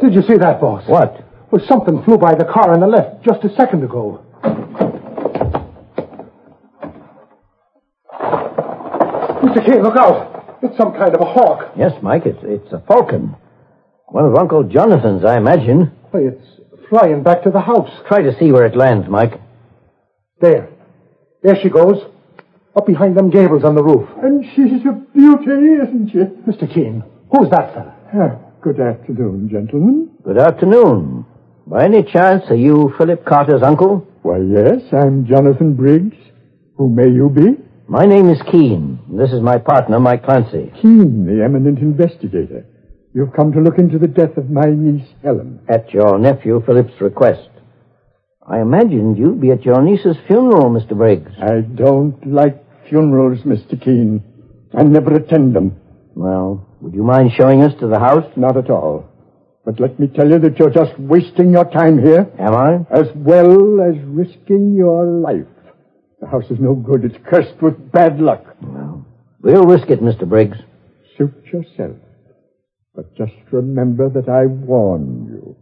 Did 0.00 0.14
you 0.14 0.22
see 0.22 0.38
that, 0.38 0.60
boss? 0.60 0.86
What? 0.86 1.18
Well, 1.50 1.60
something 1.66 2.00
flew 2.04 2.16
by 2.16 2.36
the 2.36 2.44
car 2.44 2.72
on 2.72 2.78
the 2.78 2.86
left 2.86 3.24
just 3.24 3.42
a 3.42 3.52
second 3.56 3.82
ago. 3.82 4.24
Mr. 9.50 9.66
Keene, 9.66 9.82
look 9.82 9.96
out. 9.98 10.58
It's 10.62 10.76
some 10.76 10.92
kind 10.92 11.12
of 11.12 11.20
a 11.20 11.26
hawk. 11.26 11.72
Yes, 11.76 11.90
Mike, 12.02 12.22
it's, 12.24 12.38
it's 12.44 12.72
a 12.72 12.78
falcon. 12.86 13.34
One 14.06 14.26
of 14.26 14.36
Uncle 14.36 14.62
Jonathan's, 14.62 15.24
I 15.24 15.38
imagine. 15.38 15.90
Why, 16.12 16.20
it's 16.20 16.46
flying 16.90 17.22
back 17.22 17.42
to 17.44 17.50
the 17.50 17.60
house. 17.60 17.88
Try 18.08 18.20
to 18.22 18.36
see 18.38 18.52
where 18.52 18.66
it 18.66 18.76
lands, 18.76 19.08
Mike. 19.08 19.40
There. 20.40 20.68
There 21.42 21.56
she 21.62 21.70
goes. 21.70 21.96
Up 22.76 22.86
behind 22.86 23.16
them 23.16 23.30
gables 23.30 23.64
on 23.64 23.74
the 23.74 23.82
roof. 23.82 24.08
And 24.22 24.44
she's 24.54 24.84
a 24.84 24.92
beauty, 25.14 25.82
isn't 25.82 26.10
she? 26.12 26.18
Mr. 26.50 26.72
Keene, 26.72 27.02
who's 27.32 27.48
that 27.50 27.72
fella? 27.74 27.96
Ah, 28.12 28.38
good 28.60 28.78
afternoon, 28.78 29.48
gentlemen. 29.50 30.10
Good 30.24 30.38
afternoon. 30.38 31.24
By 31.66 31.84
any 31.84 32.02
chance, 32.02 32.42
are 32.50 32.56
you 32.56 32.92
Philip 32.98 33.24
Carter's 33.24 33.62
uncle? 33.62 34.06
Why, 34.22 34.38
yes, 34.38 34.82
I'm 34.92 35.26
Jonathan 35.26 35.74
Briggs. 35.74 36.16
Who 36.76 36.88
may 36.88 37.08
you 37.08 37.30
be? 37.30 37.56
My 37.88 38.04
name 38.04 38.28
is 38.30 38.40
Keene. 38.50 39.00
This 39.08 39.32
is 39.32 39.40
my 39.40 39.58
partner, 39.58 39.98
Mike 39.98 40.24
Clancy. 40.24 40.72
Keene, 40.80 41.26
the 41.26 41.42
eminent 41.44 41.78
investigator. 41.78 42.66
You've 43.12 43.32
come 43.32 43.52
to 43.52 43.60
look 43.60 43.78
into 43.78 43.98
the 43.98 44.06
death 44.06 44.36
of 44.36 44.50
my 44.50 44.66
niece, 44.66 45.08
Helen. 45.22 45.60
At 45.68 45.92
your 45.92 46.18
nephew 46.18 46.62
Philip's 46.64 47.00
request. 47.00 47.48
I 48.46 48.60
imagined 48.60 49.18
you'd 49.18 49.40
be 49.40 49.50
at 49.50 49.64
your 49.64 49.82
niece's 49.82 50.16
funeral, 50.26 50.70
Mr. 50.70 50.96
Briggs. 50.96 51.32
I 51.40 51.60
don't 51.60 52.24
like 52.32 52.64
funerals, 52.88 53.40
Mr. 53.40 53.80
Keene. 53.82 54.22
I 54.74 54.82
never 54.84 55.14
attend 55.14 55.54
them. 55.54 55.76
Well, 56.14 56.66
would 56.80 56.94
you 56.94 57.02
mind 57.02 57.32
showing 57.36 57.62
us 57.62 57.72
to 57.80 57.88
the 57.88 57.98
house? 57.98 58.30
Not 58.36 58.56
at 58.56 58.70
all. 58.70 59.06
But 59.64 59.78
let 59.80 59.98
me 60.00 60.06
tell 60.06 60.28
you 60.30 60.38
that 60.38 60.58
you're 60.58 60.70
just 60.70 60.98
wasting 60.98 61.50
your 61.52 61.64
time 61.70 61.98
here, 62.02 62.30
Am 62.38 62.54
I? 62.54 62.74
as 62.90 63.08
well 63.14 63.80
as 63.82 63.94
risking 64.04 64.74
your 64.74 65.04
life. 65.04 65.46
The 66.20 66.26
house 66.28 66.50
is 66.50 66.58
no 66.60 66.74
good. 66.74 67.04
It's 67.04 67.16
cursed 67.28 67.60
with 67.60 67.92
bad 67.92 68.20
luck. 68.20 68.44
Well, 68.62 69.04
we'll 69.42 69.64
risk 69.64 69.90
it, 69.90 70.00
Mr. 70.00 70.28
Briggs. 70.28 70.58
Suit 71.18 71.34
yourself. 71.52 71.96
But 73.00 73.16
just 73.16 73.32
remember 73.50 74.10
that 74.10 74.28
I 74.28 74.44
warned 74.44 75.28
you. 75.30 75.56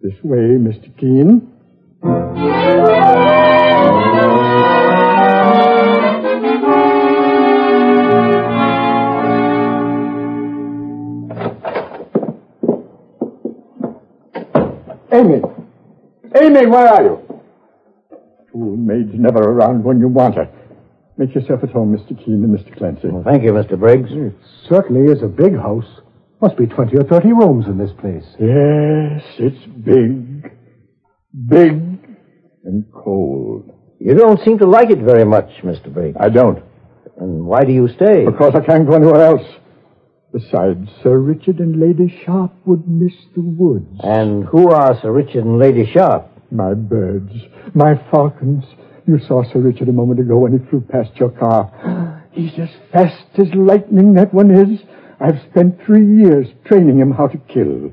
This 0.00 0.14
way, 0.22 0.54
Mr. 0.62 0.96
Keene. 0.96 1.50
Amy! 15.12 15.42
Amy, 16.40 16.66
where 16.66 16.86
are 16.86 17.02
you? 17.02 17.42
Fool 18.52 18.76
maid's 18.76 19.10
never 19.14 19.40
around 19.40 19.82
when 19.82 19.98
you 19.98 20.06
want 20.06 20.36
her. 20.36 20.48
Make 21.16 21.34
yourself 21.34 21.64
at 21.64 21.70
home, 21.70 21.92
Mr. 21.92 22.16
Keene 22.24 22.44
and 22.44 22.56
Mr. 22.56 22.72
Clancy. 22.78 23.08
Well, 23.08 23.24
thank 23.24 23.42
you, 23.42 23.50
Mr. 23.50 23.76
Briggs. 23.76 24.10
It 24.12 24.36
certainly 24.68 25.10
is 25.10 25.24
a 25.24 25.26
big 25.26 25.56
house. 25.56 26.02
Must 26.42 26.56
be 26.56 26.66
20 26.66 26.96
or 26.96 27.04
30 27.04 27.28
rooms 27.28 27.66
in 27.66 27.78
this 27.78 27.92
place. 28.00 28.24
Yes, 28.40 29.22
it's 29.38 29.64
big. 29.84 30.50
Big 31.48 31.72
and 32.64 32.84
cold. 32.92 33.70
You 34.00 34.14
don't 34.16 34.40
seem 34.44 34.58
to 34.58 34.66
like 34.66 34.90
it 34.90 34.98
very 34.98 35.24
much, 35.24 35.48
Mr. 35.62 35.92
Briggs. 35.92 36.16
I 36.18 36.28
don't, 36.28 36.58
And 37.18 37.46
why 37.46 37.62
do 37.62 37.72
you 37.72 37.86
stay? 37.94 38.24
because 38.26 38.54
I 38.56 38.60
can't 38.60 38.88
go 38.88 38.94
anywhere 38.96 39.22
else. 39.22 39.46
Besides, 40.32 40.88
Sir 41.02 41.18
Richard 41.18 41.58
and 41.60 41.78
Lady 41.78 42.12
Sharp 42.24 42.52
would 42.66 42.88
miss 42.88 43.12
the 43.36 43.42
woods. 43.42 44.00
And 44.02 44.44
who 44.44 44.70
are 44.70 44.98
Sir 45.00 45.12
Richard 45.12 45.44
and 45.44 45.58
Lady 45.58 45.88
Sharp? 45.92 46.26
My 46.50 46.74
birds, 46.74 47.32
my 47.74 47.94
falcons. 48.10 48.64
You 49.06 49.18
saw 49.28 49.44
Sir 49.52 49.60
Richard 49.60 49.88
a 49.88 49.92
moment 49.92 50.20
ago 50.20 50.38
when 50.38 50.58
he 50.58 50.70
flew 50.70 50.80
past 50.80 51.10
your 51.16 51.30
car. 51.30 52.26
He's 52.32 52.58
as 52.58 52.70
fast 52.92 53.26
as 53.38 53.54
lightning, 53.54 54.14
that 54.14 54.32
one 54.34 54.50
is. 54.50 54.80
I've 55.22 55.40
spent 55.50 55.80
three 55.86 56.04
years 56.04 56.48
training 56.64 56.98
him 56.98 57.12
how 57.12 57.28
to 57.28 57.38
kill. 57.38 57.92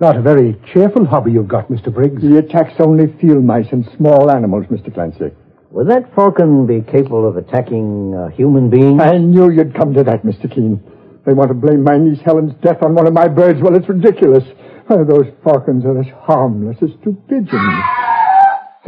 Not 0.00 0.16
a 0.16 0.22
very 0.22 0.58
cheerful 0.72 1.04
hobby 1.04 1.32
you've 1.32 1.48
got, 1.48 1.68
Mr. 1.68 1.92
Briggs. 1.92 2.22
He 2.22 2.38
attacks 2.38 2.72
only 2.80 3.12
field 3.20 3.44
mice 3.44 3.66
and 3.72 3.86
small 3.98 4.30
animals, 4.30 4.64
Mr. 4.70 4.92
Clancy. 4.92 5.36
Would 5.70 5.88
that 5.90 6.14
falcon 6.14 6.66
be 6.66 6.80
capable 6.80 7.28
of 7.28 7.36
attacking 7.36 8.14
a 8.14 8.30
human 8.30 8.70
being? 8.70 9.02
I 9.02 9.18
knew 9.18 9.50
you'd 9.50 9.74
come 9.74 9.92
to 9.92 10.02
that, 10.04 10.22
Mr. 10.22 10.50
Keene. 10.50 10.82
They 11.26 11.34
want 11.34 11.48
to 11.48 11.54
blame 11.54 11.84
my 11.84 11.98
niece 11.98 12.20
Helen's 12.24 12.54
death 12.62 12.82
on 12.82 12.94
one 12.94 13.06
of 13.06 13.12
my 13.12 13.28
birds. 13.28 13.60
Well, 13.60 13.76
it's 13.76 13.88
ridiculous. 13.88 14.44
Why, 14.86 15.04
those 15.04 15.26
falcons 15.44 15.84
are 15.84 16.00
as 16.00 16.08
harmless 16.22 16.78
as 16.82 16.90
two 17.04 17.12
pigeons. 17.28 17.84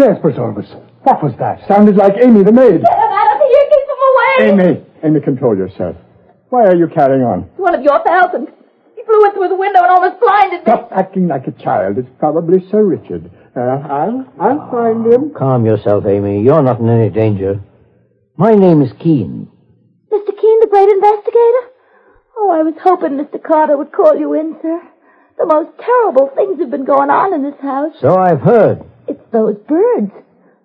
Saints 0.01 0.21
preserve. 0.23 0.57
What 1.03 1.23
was 1.23 1.35
that? 1.39 1.69
Sounded 1.69 1.97
like 1.97 2.15
Amy 2.23 2.43
the 2.45 2.53
maid. 2.53 2.81
Get 2.81 2.99
him 2.99 3.13
out 3.13 3.37
of 3.37 3.43
here. 3.47 3.69
Keep 3.69 3.87
him 3.93 4.01
away. 4.09 4.71
Amy, 4.73 4.87
Amy, 5.05 5.21
control 5.21 5.55
yourself. 5.55 5.95
Why 6.53 6.67
are 6.67 6.77
you 6.77 6.87
carrying 6.87 7.25
on? 7.25 7.45
It's 7.49 7.57
one 7.59 7.75
of 7.75 7.81
your 7.81 7.97
falcons. 8.05 8.49
He 8.95 9.03
flew 9.09 9.25
in 9.25 9.33
through 9.33 9.49
the 9.49 9.57
window 9.57 9.81
and 9.81 9.89
almost 9.89 10.21
blinded 10.21 10.61
me. 10.61 10.65
Stop 10.69 10.91
acting 10.93 11.27
like 11.27 11.47
a 11.47 11.53
child. 11.53 11.97
It's 11.97 12.11
probably 12.19 12.61
Sir 12.71 12.85
Richard. 12.85 13.31
Uh, 13.57 13.81
I'll, 13.89 14.29
I'll 14.39 14.71
find 14.71 15.07
him. 15.11 15.33
Calm 15.33 15.65
yourself, 15.65 16.05
Amy. 16.05 16.43
You're 16.43 16.63
not 16.63 16.79
in 16.79 16.91
any 16.91 17.09
danger. 17.09 17.59
My 18.37 18.53
name 18.53 18.83
is 18.83 18.93
Keene. 19.01 19.49
Mr. 20.13 20.29
Keene, 20.39 20.61
the 20.61 20.69
great 20.69 20.91
investigator? 20.91 21.63
Oh, 22.37 22.51
I 22.53 22.61
was 22.69 22.75
hoping 22.85 23.13
Mr. 23.13 23.43
Carter 23.43 23.79
would 23.79 23.91
call 23.91 24.15
you 24.21 24.35
in, 24.35 24.55
sir. 24.61 24.79
The 25.39 25.47
most 25.47 25.71
terrible 25.81 26.29
things 26.37 26.61
have 26.61 26.71
been 26.71 26.85
going 26.85 27.09
on 27.09 27.33
in 27.33 27.43
this 27.43 27.59
house. 27.63 27.95
So 27.99 28.19
I've 28.19 28.43
heard. 28.43 28.85
It's 29.09 29.25
those 29.33 29.57
birds. 29.67 30.13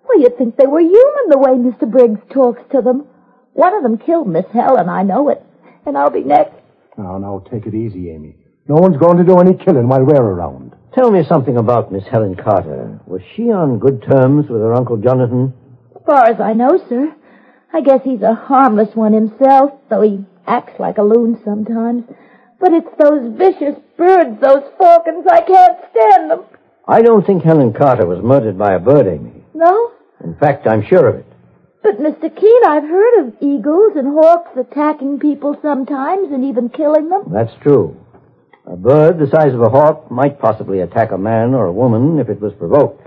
Well, 0.06 0.20
you'd 0.20 0.36
think 0.36 0.58
they 0.58 0.66
were 0.66 0.80
human 0.80 1.30
the 1.30 1.38
way 1.38 1.52
Mr. 1.52 1.90
Briggs 1.90 2.20
talks 2.30 2.60
to 2.72 2.82
them. 2.82 3.06
One 3.54 3.72
of 3.74 3.82
them 3.82 3.96
killed 3.96 4.28
Miss 4.28 4.44
Helen, 4.52 4.90
I 4.90 5.02
know 5.02 5.30
it. 5.30 5.42
And 5.88 5.96
I'll 5.96 6.10
be 6.10 6.20
next. 6.22 6.52
Oh, 6.98 7.02
now, 7.02 7.16
now, 7.16 7.44
take 7.50 7.64
it 7.64 7.74
easy, 7.74 8.10
Amy. 8.10 8.36
No 8.68 8.74
one's 8.74 8.98
going 8.98 9.16
to 9.16 9.24
do 9.24 9.38
any 9.38 9.54
killing 9.54 9.88
while 9.88 10.04
we're 10.04 10.20
around. 10.20 10.76
Tell 10.94 11.10
me 11.10 11.24
something 11.26 11.56
about 11.56 11.90
Miss 11.90 12.04
Helen 12.04 12.36
Carter. 12.36 13.00
Was 13.06 13.22
she 13.34 13.44
on 13.44 13.78
good 13.78 14.02
terms 14.02 14.50
with 14.50 14.60
her 14.60 14.74
Uncle 14.74 14.98
Jonathan? 14.98 15.54
As 15.96 16.02
far 16.04 16.26
as 16.26 16.40
I 16.42 16.52
know, 16.52 16.78
sir. 16.90 17.16
I 17.72 17.80
guess 17.80 18.00
he's 18.04 18.20
a 18.20 18.34
harmless 18.34 18.94
one 18.94 19.14
himself, 19.14 19.70
though 19.88 20.02
he 20.02 20.26
acts 20.46 20.78
like 20.78 20.98
a 20.98 21.02
loon 21.02 21.40
sometimes. 21.42 22.04
But 22.60 22.74
it's 22.74 22.94
those 22.98 23.32
vicious 23.38 23.80
birds, 23.96 24.38
those 24.42 24.64
falcons, 24.76 25.24
I 25.26 25.40
can't 25.40 25.78
stand 25.90 26.30
them. 26.30 26.44
I 26.86 27.00
don't 27.00 27.24
think 27.26 27.44
Helen 27.44 27.72
Carter 27.72 28.04
was 28.04 28.22
murdered 28.22 28.58
by 28.58 28.74
a 28.74 28.78
bird, 28.78 29.06
Amy. 29.06 29.42
No? 29.54 29.92
In 30.22 30.34
fact, 30.34 30.66
I'm 30.66 30.84
sure 30.84 31.08
of 31.08 31.14
it. 31.14 31.27
But, 31.82 31.98
Mr. 31.98 32.34
Keene, 32.34 32.64
I've 32.66 32.82
heard 32.82 33.20
of 33.20 33.34
eagles 33.40 33.92
and 33.96 34.08
hawks 34.08 34.50
attacking 34.56 35.20
people 35.20 35.56
sometimes 35.62 36.32
and 36.32 36.44
even 36.44 36.68
killing 36.68 37.08
them. 37.08 37.22
That's 37.32 37.54
true. 37.62 37.96
A 38.66 38.76
bird 38.76 39.18
the 39.18 39.30
size 39.30 39.54
of 39.54 39.62
a 39.62 39.70
hawk 39.70 40.10
might 40.10 40.40
possibly 40.40 40.80
attack 40.80 41.12
a 41.12 41.18
man 41.18 41.54
or 41.54 41.66
a 41.66 41.72
woman 41.72 42.18
if 42.18 42.28
it 42.28 42.40
was 42.40 42.52
provoked. 42.58 43.06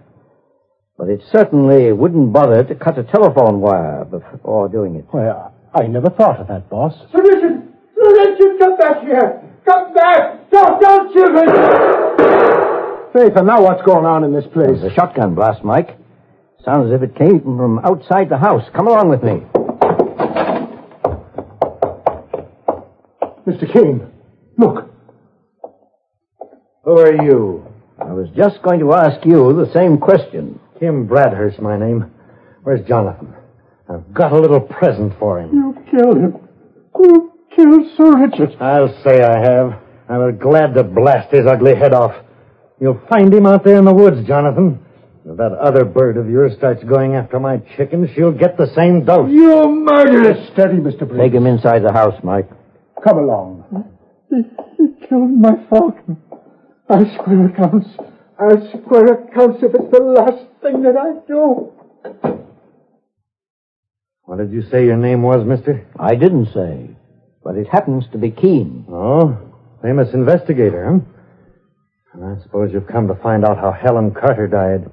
But 0.98 1.10
it 1.10 1.22
certainly 1.32 1.92
wouldn't 1.92 2.34
bother 2.34 2.64
to 2.64 2.76
cut 2.76 2.98
a 2.98 3.04
telephone 3.04 3.60
wire 3.60 4.06
before 4.06 4.70
doing 4.70 4.96
it. 4.96 5.06
Why, 5.12 5.30
I, 5.30 5.52
I 5.74 5.88
never 5.88 6.10
thought 6.10 6.40
of 6.40 6.48
that, 6.48 6.70
boss. 6.70 6.94
Sir 7.12 7.22
Richard! 7.22 7.68
Sir 7.96 8.14
Richard, 8.14 8.60
come 8.60 8.78
back 8.78 9.02
here! 9.02 9.42
Come 9.66 9.94
back! 9.94 10.50
Don't, 10.50 10.82
don't 10.82 11.14
shoot 11.14 11.32
me! 11.34 11.44
Faith, 13.14 13.36
and 13.36 13.48
now 13.48 13.62
what's 13.62 13.82
going 13.84 14.06
on 14.06 14.24
in 14.24 14.34
this 14.34 14.46
place? 14.54 14.70
It 14.70 14.84
was 14.84 14.92
a 14.92 14.96
shotgun 14.96 15.36
blast, 15.36 15.64
Mike. 15.64 15.98
Sounds 16.64 16.92
as 16.92 17.02
if 17.02 17.10
it 17.10 17.16
came 17.16 17.42
from 17.42 17.80
outside 17.80 18.30
the 18.30 18.38
house. 18.38 18.64
Come 18.76 18.88
along 18.88 19.10
with 19.10 19.24
me. 19.24 19.42
Mr. 23.48 23.72
Keene, 23.72 24.08
look. 24.58 24.88
Who 26.84 27.00
are 27.00 27.24
you? 27.24 27.66
I 28.00 28.14
was 28.14 28.30
just 28.36 28.62
going 28.62 28.80
to 28.80 28.94
ask 28.94 29.26
you 29.26 29.54
the 29.54 29.72
same 29.74 29.98
question. 29.98 30.60
Kim 30.80 31.08
Bradhurst, 31.08 31.60
my 31.60 31.78
name. 31.78 32.12
Where's 32.64 32.88
Jonathan? 32.88 33.34
I've 33.90 34.14
got 34.14 34.32
a 34.32 34.40
little 34.40 34.62
present 34.62 35.14
for 35.20 35.40
him. 35.40 35.54
You 35.54 35.86
killed 35.90 36.18
him. 36.18 36.48
You 37.00 37.32
killed 37.56 37.88
Sir 37.98 38.28
Richard. 38.28 38.56
I'll 38.62 38.96
say 39.04 39.24
I 39.24 39.40
have. 39.40 39.80
I 40.08 40.18
was 40.18 40.36
glad 40.40 40.76
to 40.76 40.84
blast 40.84 41.32
his 41.32 41.48
ugly 41.48 41.76
head 41.76 41.94
off. 41.94 42.16
You'll 42.80 43.02
find 43.10 43.34
him 43.34 43.46
out 43.48 43.64
there 43.64 43.78
in 43.78 43.86
the 43.86 43.94
woods, 43.94 44.28
Jonathan. 44.28 44.84
If 45.24 45.38
that 45.38 45.52
other 45.54 45.86
bird 45.86 46.18
of 46.18 46.30
yours 46.30 46.54
starts 46.58 46.84
going 46.84 47.16
after 47.16 47.40
my 47.40 47.58
chickens, 47.78 48.10
she'll 48.16 48.32
get 48.32 48.58
the 48.58 48.74
same 48.76 49.06
dose. 49.06 49.32
You 49.32 49.70
murderous! 49.70 50.50
Steady, 50.54 50.78
Mr. 50.78 51.08
Briggs. 51.08 51.18
Take 51.18 51.34
him 51.34 51.46
inside 51.46 51.84
the 51.84 51.94
house, 51.94 52.16
Mike. 52.24 52.50
Come 53.04 53.18
along. 53.20 53.88
He, 54.30 54.42
he 54.78 55.08
killed 55.08 55.32
my 55.32 55.54
falcon. 55.70 56.18
I 56.90 57.04
swear 57.16 57.48
it 57.48 57.56
counts. 57.56 57.88
I'll 58.40 58.82
square 58.82 59.06
accounts 59.14 59.62
if 59.62 59.74
it's 59.76 59.92
the 59.92 60.02
last 60.02 60.44
thing 60.62 60.82
that 60.82 60.98
I 60.98 61.26
do. 61.28 61.72
What 64.24 64.40
did 64.40 64.52
you 64.52 64.64
say 64.72 64.86
your 64.86 64.98
name 64.98 65.22
was, 65.22 65.46
mister? 65.46 65.86
I 66.00 66.16
didn't 66.16 66.48
say, 66.54 66.90
but 67.44 67.56
it 67.56 67.68
happens 67.68 68.06
to 68.12 68.18
be 68.18 68.32
Keen. 68.32 68.86
Oh, 68.90 69.38
famous 69.84 70.14
investigator, 70.14 70.86
huh? 70.86 71.00
And 72.14 72.26
I 72.26 72.42
suppose 72.42 72.72
you've 72.74 72.88
come 72.88 73.08
to 73.08 73.16
find 73.16 73.46
out 73.46 73.58
how 73.58 73.72
Helen 73.72 74.12
Carter 74.14 74.48
died. 74.48 74.90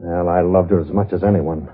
Well, 0.00 0.28
I 0.28 0.42
loved 0.42 0.70
her 0.70 0.80
as 0.80 0.92
much 0.92 1.12
as 1.12 1.24
anyone. 1.24 1.68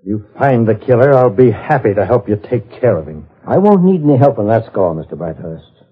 If 0.00 0.06
you 0.06 0.24
find 0.38 0.66
the 0.66 0.74
killer, 0.74 1.12
I'll 1.12 1.28
be 1.28 1.50
happy 1.50 1.92
to 1.92 2.06
help 2.06 2.26
you 2.26 2.36
take 2.36 2.80
care 2.80 2.96
of 2.96 3.06
him. 3.06 3.28
I 3.46 3.58
won't 3.58 3.84
need 3.84 4.02
any 4.02 4.16
help 4.16 4.38
on 4.38 4.48
that 4.48 4.64
score, 4.64 4.94
Mr. 4.94 5.12
Bradhurst. 5.12 5.84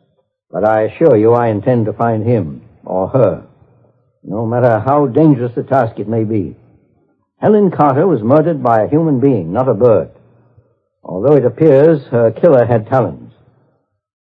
But 0.51 0.65
I 0.65 0.85
assure 0.85 1.15
you 1.19 1.35
I 1.35 1.49
intend 1.49 1.85
to 1.85 1.93
find 1.93 2.27
him 2.27 2.63
or 2.87 3.09
her, 3.09 3.47
no 4.23 4.47
matter 4.47 4.81
how 4.81 5.09
dangerous 5.09 5.55
the 5.55 5.63
task 5.63 5.99
it 5.99 6.09
may 6.09 6.25
be. 6.25 6.57
Helen 7.37 7.71
Carter 7.71 8.07
was 8.07 8.23
murdered 8.23 8.63
by 8.63 8.81
a 8.81 8.89
human 8.89 9.21
being, 9.21 9.53
not 9.53 9.69
a 9.69 9.75
bird. 9.75 10.11
Although 11.05 11.37
it 11.37 11.45
appears 11.45 12.03
her 12.11 12.31
killer 12.31 12.65
had 12.65 12.87
talons. 12.87 13.35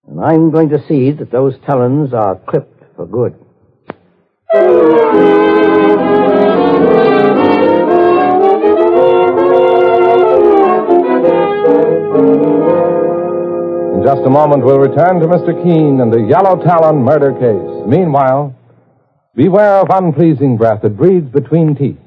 And 0.07 0.23
I'm 0.23 0.49
going 0.49 0.69
to 0.69 0.87
see 0.87 1.11
that 1.11 1.29
those 1.29 1.55
talons 1.65 2.13
are 2.13 2.39
clipped 2.47 2.83
for 2.95 3.05
good. 3.05 3.35
Just 14.03 14.25
a 14.25 14.29
moment, 14.29 14.65
we'll 14.65 14.79
return 14.79 15.21
to 15.21 15.27
Mr. 15.27 15.55
Keene 15.63 16.01
and 16.01 16.11
the 16.11 16.19
Yellow 16.19 16.61
Talon 16.61 17.03
murder 17.03 17.31
case. 17.31 17.87
Meanwhile, 17.87 18.53
beware 19.33 19.77
of 19.77 19.87
unpleasing 19.89 20.57
breath 20.57 20.81
that 20.81 20.97
breathes 20.97 21.31
between 21.31 21.73
teeth. 21.73 21.99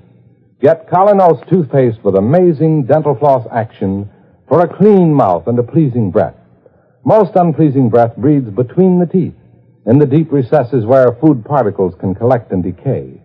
Get 0.60 0.90
Kolynos 0.90 1.48
toothpaste 1.48 2.04
with 2.04 2.16
amazing 2.16 2.84
dental 2.84 3.14
floss 3.14 3.46
action 3.50 4.10
for 4.46 4.60
a 4.60 4.76
clean 4.76 5.14
mouth 5.14 5.46
and 5.46 5.58
a 5.58 5.62
pleasing 5.62 6.10
breath. 6.10 6.34
Most 7.02 7.34
unpleasing 7.34 7.88
breath 7.88 8.14
breathes 8.18 8.50
between 8.50 9.00
the 9.00 9.06
teeth, 9.06 9.34
in 9.86 9.98
the 9.98 10.04
deep 10.04 10.30
recesses 10.30 10.84
where 10.84 11.16
food 11.18 11.46
particles 11.46 11.94
can 11.98 12.14
collect 12.14 12.52
and 12.52 12.62
decay. 12.62 13.22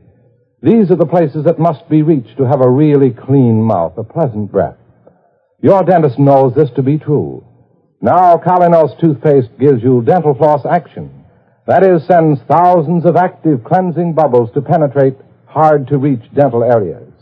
These 0.62 0.92
are 0.92 0.98
the 0.98 1.06
places 1.06 1.44
that 1.44 1.60
must 1.60 1.90
be 1.90 2.04
reached 2.04 2.38
to 2.38 2.48
have 2.48 2.62
a 2.62 2.70
really 2.70 3.12
clean 3.12 3.62
mouth, 3.62 3.98
a 3.98 4.04
pleasant 4.06 4.50
breath. 4.50 4.78
Your 5.62 5.84
dentist 5.84 6.18
knows 6.18 6.56
this 6.56 6.70
to 6.78 6.82
be 6.82 6.98
true. 6.98 7.44
Now, 8.04 8.38
Kolynos 8.38 9.00
toothpaste 9.00 9.60
gives 9.60 9.84
you 9.84 10.02
dental 10.02 10.34
floss 10.34 10.66
action. 10.66 11.24
That 11.68 11.84
is, 11.84 12.06
sends 12.08 12.42
thousands 12.50 13.06
of 13.06 13.16
active 13.16 13.64
cleansing 13.64 14.14
bubbles 14.14 14.52
to 14.54 14.62
penetrate 14.62 15.18
hard 15.46 15.88
to 15.90 16.00
reach 16.00 16.24
dental 16.34 16.64
areas. 16.64 17.14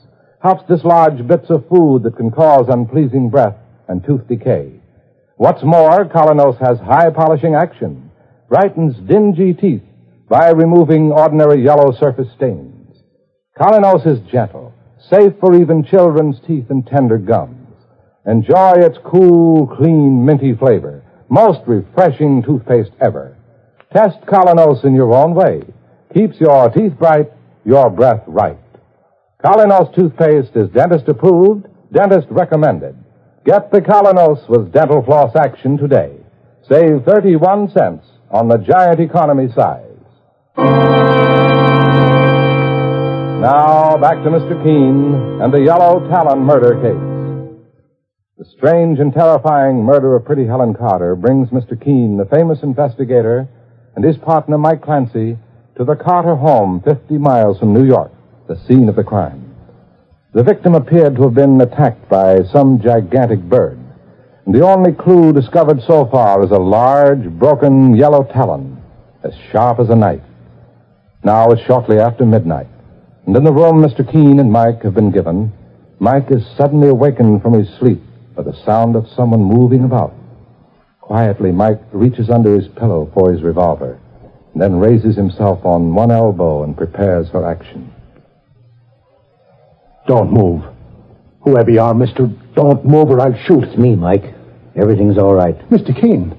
Helps 0.42 0.65
dislodge 0.70 1.28
bits 1.28 1.50
of 1.50 1.68
food 1.68 2.04
that 2.04 2.15
can 2.15 2.32
cause 2.32 2.68
unpleasing 2.70 3.30
breath 3.30 3.58
and 3.89 4.06
tooth 4.06 4.26
decay. 4.30 4.80
What's 5.36 5.63
more, 5.63 6.06
Kolynos 6.06 6.58
has 6.65 6.80
high 6.80 7.10
polishing 7.10 7.56
action, 7.56 8.10
brightens 8.48 8.96
dingy 9.06 9.54
teeth 9.54 9.84
by 10.30 10.52
removing 10.52 11.12
ordinary 11.12 11.62
yellow 11.62 11.92
surface 11.92 12.32
stains. 12.38 13.04
Kolynos 13.60 14.08
is 14.08 14.20
gentle, 14.32 14.74
safe 15.10 15.34
for 15.42 15.54
even 15.60 15.84
children's 15.84 16.39
teeth 16.48 16.70
and 16.70 16.88
tender 16.88 17.18
gums. 17.18 17.59
Enjoy 18.25 18.73
its 18.75 18.97
cool, 19.05 19.67
clean, 19.67 20.25
minty 20.25 20.53
flavor. 20.53 21.03
Most 21.29 21.62
refreshing 21.65 22.43
toothpaste 22.43 22.91
ever. 22.99 23.38
Test 23.93 24.19
Kolynos 24.21 24.84
in 24.84 24.93
your 24.93 25.13
own 25.13 25.34
way. 25.34 25.62
Keeps 26.13 26.39
your 26.39 26.69
teeth 26.69 26.93
bright, 26.97 27.32
your 27.65 27.89
breath 27.89 28.23
right. 28.27 28.58
Kolynos 29.43 29.95
toothpaste 29.95 30.55
is 30.55 30.69
dentist 30.71 31.08
approved, 31.08 31.67
dentist 31.93 32.27
recommended. 32.29 32.95
Get 33.45 33.71
the 33.71 33.79
Kolynos 33.82 34.47
with 34.49 34.73
dental 34.73 35.01
floss 35.01 35.36
action 35.36 35.77
today. 35.77 36.17
Save 36.69 37.05
31 37.05 37.71
cents 37.71 38.05
on 38.29 38.47
the 38.47 38.58
giant 38.58 38.99
economy 38.99 39.47
size. 39.55 39.86
Now, 43.41 43.97
back 43.97 44.21
to 44.23 44.29
Mr. 44.29 44.62
Keene 44.63 45.41
and 45.41 45.53
the 45.53 45.62
Yellow 45.62 46.05
Talon 46.10 46.39
murder 46.39 46.75
case. 46.82 47.09
The 48.39 48.45
strange 48.45 48.99
and 48.99 49.13
terrifying 49.13 49.84
murder 49.84 50.15
of 50.15 50.23
pretty 50.23 50.45
Helen 50.45 50.73
Carter 50.73 51.13
brings 51.13 51.49
Mr. 51.49 51.78
Keene, 51.78 52.15
the 52.15 52.23
famous 52.23 52.63
investigator, 52.63 53.49
and 53.97 54.06
his 54.06 54.15
partner, 54.15 54.58
Mike 54.58 54.82
Clancy, 54.82 55.38
to 55.75 55.84
the 55.84 55.97
Carter 55.97 56.38
home 56.38 56.82
50 56.86 57.17
miles 57.17 57.60
from 57.60 57.73
New 57.73 57.86
York, 57.86 58.13
the 58.47 58.58
scene 58.65 58.88
of 58.88 58.95
the 58.95 59.04
crime. 59.04 59.54
The 60.32 60.43
victim 60.43 60.73
appeared 60.73 61.17
to 61.17 61.23
have 61.23 61.34
been 61.34 61.60
attacked 61.60 62.08
by 62.08 62.43
some 62.43 62.80
gigantic 62.80 63.41
bird, 63.41 63.78
and 64.45 64.56
the 64.56 64.65
only 64.65 64.93
clue 64.93 65.34
discovered 65.34 65.82
so 65.82 66.06
far 66.06 66.41
is 66.41 66.52
a 66.52 66.58
large, 66.58 67.30
broken 67.32 67.93
yellow 67.93 68.23
talon, 68.23 68.82
as 69.21 69.34
sharp 69.52 69.82
as 69.82 69.89
a 69.89 69.97
knife. 69.97 70.23
Now 71.25 71.52
it's 71.52 71.63
shortly 71.63 71.99
after 71.99 72.25
midnight, 72.25 72.67
and 73.25 73.36
in 73.36 73.43
the 73.43 73.52
room 73.52 73.84
Mr. 73.84 74.10
Keene 74.10 74.39
and 74.39 74.49
Mike 74.49 74.84
have 74.84 74.93
been 74.93 75.12
given, 75.12 75.52
Mike 75.99 76.32
is 76.32 76.47
suddenly 76.56 76.88
awakened 76.88 77.41
from 77.41 77.52
his 77.52 77.67
sleep 77.78 78.02
by 78.39 78.49
the 78.49 78.65
sound 78.65 78.95
of 78.95 79.06
someone 79.17 79.43
moving 79.43 79.84
about. 79.84 80.13
Quietly, 81.02 81.52
Mike 81.52 81.82
reaches 81.91 82.30
under 82.30 82.56
his 82.56 82.69
pillow 82.69 83.12
for 83.13 83.34
his 83.34 83.41
revolver, 83.41 83.99
and 84.54 84.62
then 84.62 84.80
raises 84.80 85.17
himself 85.17 85.65
on 85.65 85.93
one 85.93 86.10
elbow 86.10 86.63
and 86.63 86.78
prepares 86.78 87.30
for 87.32 87.45
action. 87.45 87.93
Don't 90.08 90.32
move. 90.32 90.63
Whoever 91.41 91.69
you 91.69 91.82
are, 91.82 91.93
mister, 91.93 92.28
don't 92.56 92.86
move 92.86 93.10
or 93.10 93.19
I'll 93.19 93.38
shoot. 93.45 93.65
It's 93.65 93.78
me, 93.78 93.97
Mike. 93.97 94.34
Everything's 94.73 95.17
all 95.17 95.36
right. 95.36 95.58
Mr. 95.69 95.93
Keene, 95.93 96.30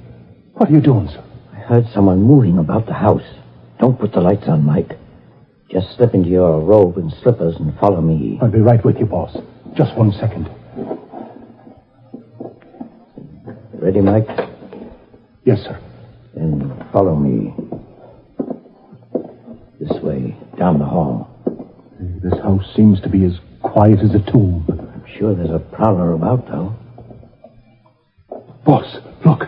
what 0.54 0.70
are 0.70 0.72
you 0.72 0.80
doing, 0.80 1.06
sir? 1.08 1.22
I 1.52 1.56
heard 1.56 1.84
someone 1.92 2.22
moving 2.22 2.56
about 2.56 2.86
the 2.86 2.94
house. 2.94 3.28
Don't 3.78 4.00
put 4.00 4.12
the 4.12 4.22
lights 4.22 4.48
on, 4.48 4.64
Mike. 4.64 4.98
Just 5.70 5.94
slip 5.96 6.14
into 6.14 6.30
your 6.30 6.60
robe 6.60 6.96
and 6.96 7.12
slippers 7.22 7.56
and 7.56 7.78
follow 7.78 8.00
me. 8.00 8.38
I'll 8.40 8.50
be 8.50 8.60
right 8.60 8.82
with 8.82 8.96
you, 8.96 9.04
boss. 9.04 9.36
Just 9.76 9.94
one 9.98 10.12
second. 10.12 10.48
Ready, 13.80 14.00
Mike? 14.00 14.28
Yes, 15.44 15.58
sir. 15.64 15.80
Then 16.34 16.86
follow 16.92 17.16
me. 17.16 17.54
This 19.80 19.90
way, 20.02 20.36
down 20.58 20.78
the 20.78 20.84
hall. 20.84 21.28
This 22.22 22.38
house 22.42 22.64
seems 22.76 23.00
to 23.00 23.08
be 23.08 23.24
as 23.24 23.32
quiet 23.62 24.00
as 24.00 24.14
a 24.14 24.30
tomb. 24.30 24.66
I'm 24.68 25.04
sure 25.18 25.34
there's 25.34 25.50
a 25.50 25.58
prowler 25.58 26.12
about, 26.12 26.46
though. 26.46 26.74
Boss, 28.64 28.98
look. 29.24 29.44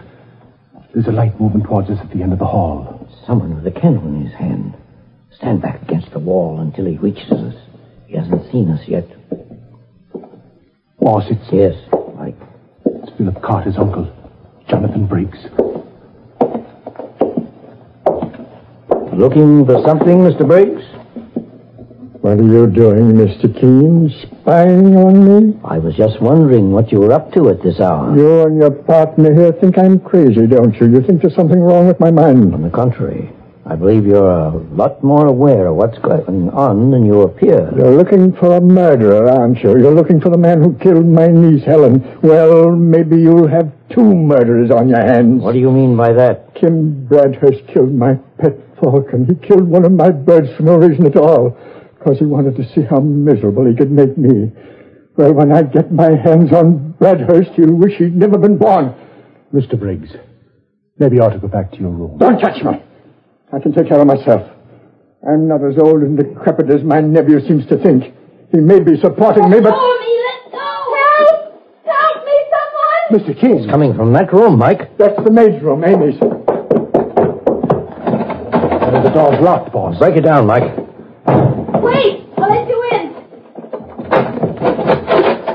There's 0.94 1.06
a 1.06 1.12
light 1.12 1.38
moving 1.38 1.62
towards 1.62 1.90
us 1.90 1.98
at 2.00 2.10
the 2.10 2.22
end 2.22 2.32
of 2.32 2.38
the 2.38 2.46
hall. 2.46 3.06
Someone 3.26 3.54
with 3.54 3.66
a 3.66 3.80
candle 3.80 4.06
in 4.08 4.24
his 4.24 4.34
hand. 4.34 4.74
Stand 5.36 5.60
back 5.62 5.82
against 5.82 6.10
the 6.12 6.18
wall 6.18 6.60
until 6.60 6.86
he 6.86 6.96
reaches 6.96 7.30
us. 7.30 7.54
He 8.06 8.16
hasn't 8.16 8.50
seen 8.50 8.70
us 8.70 8.80
yet. 8.88 9.06
Boss, 10.98 11.24
it's, 11.30 11.52
Yes, 11.52 11.74
Mike. 12.16 12.36
it's 12.86 13.16
Philip 13.16 13.42
Carter's 13.42 13.76
uncle, 13.76 14.10
Jonathan 14.72 15.04
Briggs. 15.04 15.38
Looking 19.12 19.66
for 19.66 19.85
something, 19.87 20.24
Mr. 20.24 20.48
Briggs? 20.48 20.82
What 22.22 22.38
are 22.38 22.42
you 22.42 22.66
doing, 22.68 23.12
Mr. 23.12 23.52
Keene? 23.61 24.08
Spying 24.40 24.96
on 24.96 25.14
me? 25.28 25.61
I 25.62 25.76
was 25.76 25.94
just 25.94 26.22
wondering 26.22 26.72
what 26.72 26.90
you 26.90 27.00
were 27.00 27.12
up 27.12 27.30
to 27.35 27.50
at 27.50 27.62
this 27.62 27.80
hour. 27.80 28.16
You 28.16 28.46
and 28.46 28.56
your 28.56 28.70
partner 28.70 29.35
here 29.35 29.52
think 29.52 29.76
I'm 29.76 30.00
crazy, 30.00 30.46
don't 30.46 30.74
you? 30.80 30.87
You 30.90 31.02
think 31.02 31.20
there's 31.20 31.35
something 31.35 31.61
wrong 31.61 31.87
with 31.87 32.00
my 32.00 32.11
mind. 32.11 32.54
On 32.54 32.62
the 32.62 32.70
contrary, 32.70 33.30
I 33.72 33.74
believe 33.74 34.04
you're 34.04 34.30
a 34.30 34.50
lot 34.74 35.02
more 35.02 35.26
aware 35.26 35.68
of 35.68 35.76
what's 35.76 35.96
going 36.00 36.50
on 36.50 36.90
than 36.90 37.06
you 37.06 37.22
appear. 37.22 37.72
You're 37.74 37.96
looking 37.96 38.35
for 38.35 38.56
a 38.56 38.61
murderer, 38.61 39.30
aren't 39.30 39.62
you? 39.62 39.70
You're 39.78 39.94
looking 39.94 40.20
for 40.20 40.28
the 40.28 40.37
man 40.37 40.62
who 40.62 40.74
killed 40.74 41.06
my 41.06 41.28
niece, 41.28 41.64
Helen. 41.64 42.18
Well, 42.22 42.76
maybe 42.76 43.16
you'll 43.16 43.48
have 43.48 43.72
two 43.88 44.04
murderers 44.04 44.70
on 44.70 44.90
your 44.90 45.00
hands. 45.00 45.42
What 45.42 45.52
do 45.52 45.58
you 45.58 45.70
mean 45.70 45.96
by 45.96 46.12
that? 46.12 46.54
Kim 46.54 47.08
Bradhurst 47.08 47.66
killed 47.72 47.94
my 47.94 48.16
pet 48.38 48.58
falcon. 48.78 49.24
He 49.24 49.48
killed 49.48 49.66
one 49.66 49.87
of 49.87 49.92
my 49.92 50.11
birds 50.11 50.54
for 50.54 50.64
no 50.64 50.76
reason 50.76 51.06
at 51.06 51.16
all, 51.16 51.56
because 51.98 52.18
he 52.18 52.26
wanted 52.26 52.56
to 52.56 52.74
see 52.74 52.82
how 52.82 53.00
miserable 53.00 53.64
he 53.64 53.74
could 53.74 53.90
make 53.90 54.18
me. 54.18 54.52
Well, 55.16 55.32
when 55.32 55.50
I 55.50 55.62
get 55.62 55.90
my 55.90 56.11
hands 56.11 56.52
on 56.52 56.94
Bradhurst, 57.00 57.54
he'll 57.54 57.72
wish 57.72 57.96
he'd 57.96 58.14
never 58.14 58.37
been 58.37 58.58
born. 58.58 58.94
Mr. 59.54 59.80
Briggs, 59.80 60.11
maybe 60.98 61.16
you 61.16 61.22
ought 61.22 61.30
to 61.30 61.38
go 61.38 61.48
back 61.48 61.72
to 61.72 61.78
your 61.78 61.88
room. 61.88 62.18
Don't 62.18 62.38
touch 62.38 62.62
me. 62.62 62.82
I 63.52 63.58
can 63.60 63.72
take 63.72 63.88
care 63.88 64.00
of 64.00 64.06
myself. 64.06 64.48
I'm 65.28 65.46
not 65.46 65.62
as 65.62 65.78
old 65.78 66.02
and 66.02 66.16
decrepit 66.16 66.70
as 66.70 66.82
my 66.82 67.00
nephew 67.00 67.40
seems 67.46 67.66
to 67.66 67.76
think. 67.76 68.14
He 68.50 68.58
may 68.58 68.80
be 68.80 68.98
supporting 69.00 69.48
me, 69.50 69.60
but... 69.60 69.72
Hold 69.74 70.00
me, 70.00 70.20
let 70.26 70.52
go! 70.52 70.94
Help! 70.98 71.62
Help 71.84 72.24
me, 72.26 72.36
someone! 72.50 73.20
Mr. 73.20 73.40
Keene, 73.40 73.68
Coming 73.70 73.94
from 73.94 74.12
that 74.14 74.32
room, 74.32 74.58
Mike. 74.58 74.96
that's 74.98 75.16
the 75.22 75.30
maid's 75.30 75.62
room, 75.62 75.84
Amy's. 75.84 76.18
The 79.02 79.10
door's 79.10 79.40
locked, 79.40 79.72
boss. 79.72 79.98
Break 79.98 80.16
it 80.16 80.22
down, 80.22 80.46
Mike. 80.46 80.76
Wait! 81.82 82.26
I'll 82.38 82.48
let 82.50 82.68
you 82.68 82.82
in. 82.92 83.12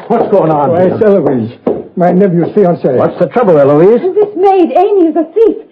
What's 0.07 0.31
going 0.31 0.51
on? 0.51 0.71
Why, 0.71 0.83
it's 0.87 1.03
Eloise, 1.03 1.59
my 1.97 2.11
nephew's 2.11 2.49
fiancée. 2.55 2.97
What's 2.97 3.17
the 3.19 3.27
trouble, 3.27 3.57
Eloise? 3.57 4.01
This 4.01 4.35
maid, 4.35 4.71
Amy, 4.71 5.07
is 5.09 5.15
a 5.15 5.25
thief. 5.33 5.66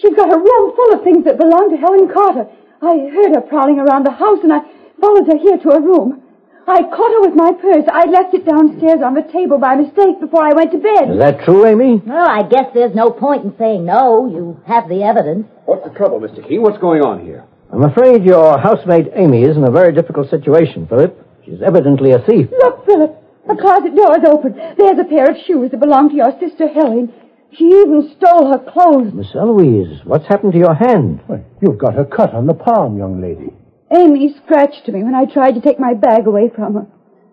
She's 0.00 0.14
got 0.14 0.32
a 0.32 0.38
room 0.38 0.74
full 0.76 0.92
of 0.94 1.02
things 1.02 1.24
that 1.24 1.38
belong 1.38 1.70
to 1.70 1.76
Helen 1.76 2.06
Carter. 2.12 2.46
I 2.80 3.10
heard 3.10 3.34
her 3.34 3.42
prowling 3.42 3.78
around 3.80 4.06
the 4.06 4.14
house, 4.14 4.38
and 4.42 4.52
I 4.52 4.60
followed 5.00 5.26
her 5.26 5.38
here 5.38 5.58
to 5.58 5.68
her 5.74 5.80
room. 5.82 6.22
I 6.68 6.82
caught 6.82 7.12
her 7.16 7.22
with 7.26 7.34
my 7.34 7.50
purse. 7.52 7.84
I 7.90 8.04
left 8.06 8.34
it 8.34 8.44
downstairs 8.44 9.00
on 9.02 9.14
the 9.14 9.26
table 9.32 9.58
by 9.58 9.74
mistake 9.74 10.20
before 10.20 10.44
I 10.44 10.52
went 10.52 10.70
to 10.72 10.78
bed. 10.78 11.10
Is 11.10 11.18
that 11.18 11.40
true, 11.44 11.66
Amy? 11.66 12.02
Well, 12.04 12.28
I 12.28 12.42
guess 12.46 12.66
there's 12.74 12.94
no 12.94 13.10
point 13.10 13.44
in 13.44 13.56
saying 13.58 13.86
no. 13.86 14.28
You 14.28 14.60
have 14.66 14.88
the 14.88 15.02
evidence. 15.02 15.46
What's 15.64 15.82
the 15.88 15.96
trouble, 15.96 16.20
Mr. 16.20 16.46
Keene? 16.46 16.62
What's 16.62 16.78
going 16.78 17.00
on 17.02 17.24
here? 17.24 17.44
I'm 17.72 17.82
afraid 17.84 18.22
your 18.22 18.58
housemaid 18.58 19.10
Amy 19.16 19.42
is 19.42 19.56
in 19.56 19.64
a 19.64 19.70
very 19.70 19.92
difficult 19.92 20.30
situation, 20.30 20.86
Philip. 20.86 21.16
She's 21.44 21.60
evidently 21.64 22.12
a 22.12 22.20
thief. 22.20 22.48
Look, 22.52 22.84
Philip. 22.86 23.16
The 23.48 23.56
closet 23.56 23.96
door 23.96 24.12
is 24.18 24.24
open. 24.28 24.52
There's 24.76 24.98
a 25.00 25.08
pair 25.08 25.30
of 25.30 25.36
shoes 25.46 25.70
that 25.70 25.80
belong 25.80 26.10
to 26.10 26.16
your 26.16 26.32
sister 26.38 26.68
Helen. 26.68 27.12
She 27.56 27.64
even 27.64 28.14
stole 28.16 28.50
her 28.52 28.58
clothes. 28.58 29.12
Miss 29.14 29.34
Eloise, 29.34 30.00
what's 30.04 30.26
happened 30.26 30.52
to 30.52 30.58
your 30.58 30.74
hand? 30.74 31.20
Why, 31.26 31.44
you've 31.60 31.78
got 31.78 31.98
a 31.98 32.04
cut 32.04 32.34
on 32.34 32.46
the 32.46 32.54
palm, 32.54 32.98
young 32.98 33.20
lady. 33.20 33.52
Amy 33.94 34.34
scratched 34.44 34.86
me 34.88 35.02
when 35.02 35.14
I 35.14 35.24
tried 35.24 35.52
to 35.52 35.60
take 35.60 35.80
my 35.80 35.94
bag 35.94 36.26
away 36.26 36.50
from 36.54 36.74
her. 36.74 36.86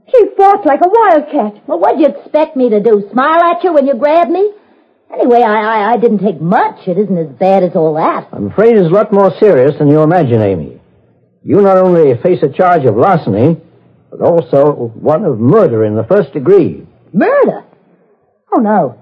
She 0.09 0.23
fought 0.37 0.65
like 0.65 0.79
a 0.81 0.89
wildcat. 0.89 1.67
Well, 1.67 1.79
what'd 1.79 1.99
you 1.99 2.07
expect 2.07 2.55
me 2.55 2.69
to 2.69 2.79
do? 2.79 3.09
Smile 3.11 3.43
at 3.43 3.63
you 3.63 3.73
when 3.73 3.87
you 3.87 3.95
grabbed 3.95 4.31
me? 4.31 4.51
Anyway, 5.11 5.41
I, 5.41 5.61
I, 5.61 5.93
I 5.93 5.97
didn't 5.97 6.19
take 6.19 6.39
much. 6.39 6.87
It 6.87 6.97
isn't 6.97 7.17
as 7.17 7.35
bad 7.37 7.63
as 7.63 7.75
all 7.75 7.95
that. 7.95 8.29
I'm 8.31 8.51
afraid 8.51 8.77
it's 8.77 8.87
a 8.87 8.93
lot 8.93 9.11
more 9.11 9.31
serious 9.39 9.77
than 9.77 9.87
you 9.89 10.01
imagine, 10.01 10.41
Amy. 10.41 10.79
You 11.43 11.61
not 11.61 11.77
only 11.77 12.15
face 12.23 12.41
a 12.41 12.49
charge 12.49 12.85
of 12.85 12.95
larceny, 12.95 13.57
but 14.09 14.21
also 14.21 14.91
one 14.95 15.25
of 15.25 15.39
murder 15.39 15.85
in 15.85 15.95
the 15.95 16.03
first 16.05 16.33
degree. 16.33 16.87
Murder? 17.13 17.63
Oh, 18.55 18.61
no. 18.61 18.99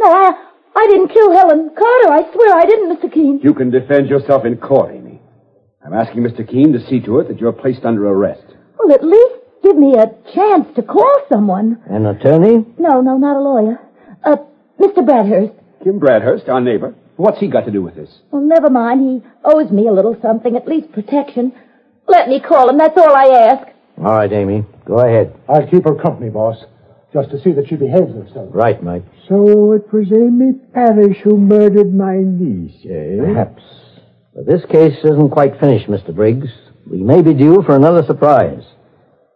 No, 0.00 0.06
I, 0.10 0.30
I 0.76 0.86
didn't 0.88 1.08
kill 1.08 1.30
Helen 1.32 1.70
Carter. 1.76 2.12
I 2.12 2.32
swear 2.32 2.56
I 2.56 2.64
didn't, 2.64 2.96
Mr. 2.96 3.12
Keene. 3.12 3.40
You 3.42 3.52
can 3.54 3.70
defend 3.70 4.08
yourself 4.08 4.44
in 4.46 4.56
court, 4.56 4.94
Amy. 4.94 5.20
I'm 5.84 5.92
asking 5.94 6.22
Mr. 6.22 6.48
Keene 6.48 6.72
to 6.72 6.80
see 6.88 7.00
to 7.00 7.18
it 7.20 7.28
that 7.28 7.38
you're 7.38 7.52
placed 7.52 7.84
under 7.84 8.06
arrest. 8.08 8.44
Well, 8.78 8.92
at 8.94 9.04
least 9.04 9.34
give 9.62 9.76
me 9.76 9.94
a 9.94 10.06
chance 10.34 10.66
to 10.76 10.82
call 10.82 11.12
someone. 11.30 11.82
An 11.88 12.06
attorney? 12.06 12.64
No, 12.78 13.00
no, 13.00 13.18
not 13.18 13.36
a 13.36 13.40
lawyer. 13.40 13.78
Uh, 14.24 14.36
Mr. 14.78 14.98
Bradhurst. 15.04 15.54
Kim 15.84 16.00
Bradhurst, 16.00 16.48
our 16.48 16.60
neighbor. 16.60 16.94
What's 17.16 17.38
he 17.38 17.48
got 17.48 17.66
to 17.66 17.70
do 17.70 17.82
with 17.82 17.94
this? 17.94 18.10
Well, 18.30 18.42
never 18.42 18.70
mind. 18.70 19.00
He 19.22 19.28
owes 19.44 19.70
me 19.70 19.86
a 19.88 19.92
little 19.92 20.16
something, 20.22 20.56
at 20.56 20.66
least 20.66 20.92
protection. 20.92 21.52
Let 22.08 22.28
me 22.28 22.40
call 22.40 22.70
him. 22.70 22.78
That's 22.78 22.96
all 22.96 23.14
I 23.14 23.24
ask. 23.50 23.68
All 23.98 24.16
right, 24.16 24.32
Amy. 24.32 24.64
Go 24.86 24.98
ahead. 24.98 25.38
I'll 25.48 25.66
keep 25.68 25.84
her 25.84 25.94
company, 25.94 26.30
boss, 26.30 26.56
just 27.12 27.30
to 27.30 27.42
see 27.42 27.52
that 27.52 27.68
she 27.68 27.76
behaves 27.76 28.14
herself. 28.14 28.48
Right, 28.52 28.82
Mike. 28.82 29.04
So 29.28 29.72
it 29.72 29.92
was 29.92 30.12
Amy 30.12 30.52
Parrish 30.72 31.18
who 31.18 31.36
murdered 31.36 31.92
my 31.94 32.16
niece, 32.18 32.84
eh? 32.84 33.18
Perhaps. 33.18 33.62
But 34.34 34.46
this 34.46 34.64
case 34.70 34.96
isn't 35.04 35.30
quite 35.30 35.58
finished, 35.58 35.88
Mr. 35.88 36.14
Briggs. 36.14 36.48
We 36.88 37.02
may 37.02 37.22
be 37.22 37.34
due 37.34 37.62
for 37.62 37.74
another 37.74 38.04
surprise. 38.04 38.62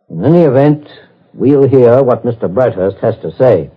In 0.08 0.24
any 0.24 0.42
event, 0.42 0.88
we'll 1.32 1.68
hear 1.68 2.02
what 2.02 2.24
Mr. 2.24 2.52
Bradhurst 2.52 3.00
has 3.00 3.16
to 3.22 3.32
say. 3.36 3.70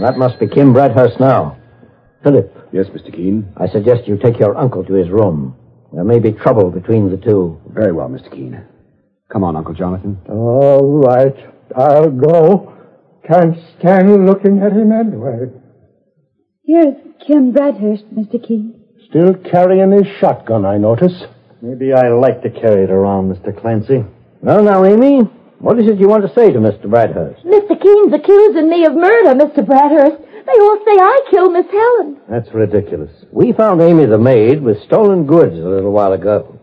That 0.00 0.16
must 0.16 0.38
be 0.38 0.46
Kim 0.46 0.72
Bradhurst 0.72 1.18
now. 1.18 1.57
Philip, 2.28 2.52
Yes, 2.72 2.86
Mr. 2.88 3.10
Keene. 3.10 3.50
I 3.56 3.66
suggest 3.68 4.06
you 4.06 4.18
take 4.18 4.38
your 4.38 4.54
uncle 4.56 4.84
to 4.84 4.92
his 4.92 5.08
room. 5.08 5.56
There 5.94 6.04
may 6.04 6.18
be 6.18 6.32
trouble 6.32 6.70
between 6.70 7.10
the 7.10 7.16
two. 7.16 7.58
Very 7.70 7.92
well, 7.92 8.08
Mr. 8.10 8.30
Keene. 8.30 8.62
Come 9.32 9.44
on, 9.44 9.56
Uncle 9.56 9.72
Jonathan. 9.72 10.18
All 10.28 10.98
right, 10.98 11.34
I'll 11.74 12.10
go. 12.10 12.74
Can't 13.26 13.56
stand 13.78 14.26
looking 14.26 14.60
at 14.62 14.72
him 14.72 14.92
anyway. 14.92 15.46
Here's 16.66 16.94
Kim 17.26 17.52
Bradhurst, 17.54 18.04
Mr. 18.12 18.46
Keene. 18.46 18.78
Still 19.08 19.32
carrying 19.50 19.92
his 19.92 20.06
shotgun, 20.20 20.66
I 20.66 20.76
notice. 20.76 21.24
Maybe 21.62 21.94
I 21.94 22.08
like 22.08 22.42
to 22.42 22.50
carry 22.50 22.84
it 22.84 22.90
around, 22.90 23.34
Mr. 23.34 23.58
Clancy. 23.58 24.04
Well, 24.42 24.62
now, 24.62 24.84
Amy, 24.84 25.20
what 25.60 25.80
is 25.80 25.88
it 25.88 25.98
you 25.98 26.08
want 26.08 26.26
to 26.28 26.34
say 26.34 26.52
to 26.52 26.58
Mr. 26.58 26.84
Bradhurst? 26.84 27.42
Mr. 27.46 27.80
Keene's 27.80 28.12
accusing 28.12 28.68
me 28.68 28.84
of 28.84 28.92
murder, 28.94 29.34
Mr. 29.34 29.64
Bradhurst. 29.64 30.27
They 30.48 30.60
all 30.60 30.78
say 30.78 30.92
I 30.98 31.20
killed 31.30 31.52
Miss 31.52 31.66
Helen. 31.70 32.20
That's 32.26 32.54
ridiculous. 32.54 33.10
We 33.30 33.52
found 33.52 33.82
Amy 33.82 34.06
the 34.06 34.16
maid 34.16 34.62
with 34.62 34.82
stolen 34.84 35.26
goods 35.26 35.52
a 35.52 35.68
little 35.68 35.92
while 35.92 36.14
ago. 36.14 36.58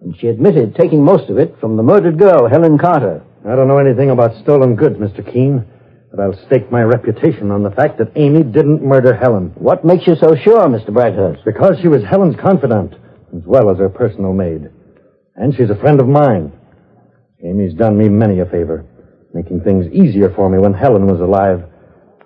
And 0.00 0.16
she 0.18 0.28
admitted 0.28 0.74
taking 0.74 1.04
most 1.04 1.28
of 1.28 1.36
it 1.36 1.54
from 1.60 1.76
the 1.76 1.82
murdered 1.82 2.18
girl, 2.18 2.48
Helen 2.48 2.78
Carter. 2.78 3.22
I 3.46 3.54
don't 3.54 3.68
know 3.68 3.76
anything 3.76 4.08
about 4.08 4.40
stolen 4.42 4.74
goods, 4.74 4.96
Mr. 4.96 5.20
Keene, 5.30 5.66
but 6.10 6.18
I'll 6.18 6.46
stake 6.46 6.72
my 6.72 6.80
reputation 6.82 7.50
on 7.50 7.62
the 7.62 7.70
fact 7.70 7.98
that 7.98 8.12
Amy 8.16 8.42
didn't 8.42 8.82
murder 8.82 9.14
Helen. 9.14 9.52
What 9.56 9.84
makes 9.84 10.06
you 10.06 10.16
so 10.16 10.34
sure, 10.34 10.66
Mr. 10.68 10.88
Bradhurst? 10.88 11.44
Because 11.44 11.76
she 11.82 11.88
was 11.88 12.02
Helen's 12.04 12.36
confidant, 12.40 12.94
as 13.36 13.42
well 13.44 13.70
as 13.70 13.76
her 13.76 13.90
personal 13.90 14.32
maid. 14.32 14.70
And 15.34 15.54
she's 15.54 15.68
a 15.68 15.76
friend 15.76 16.00
of 16.00 16.08
mine. 16.08 16.52
Amy's 17.44 17.74
done 17.74 17.98
me 17.98 18.08
many 18.08 18.40
a 18.40 18.46
favor, 18.46 18.86
making 19.34 19.60
things 19.60 19.92
easier 19.92 20.32
for 20.34 20.48
me 20.48 20.56
when 20.58 20.72
Helen 20.72 21.06
was 21.06 21.20
alive. 21.20 21.64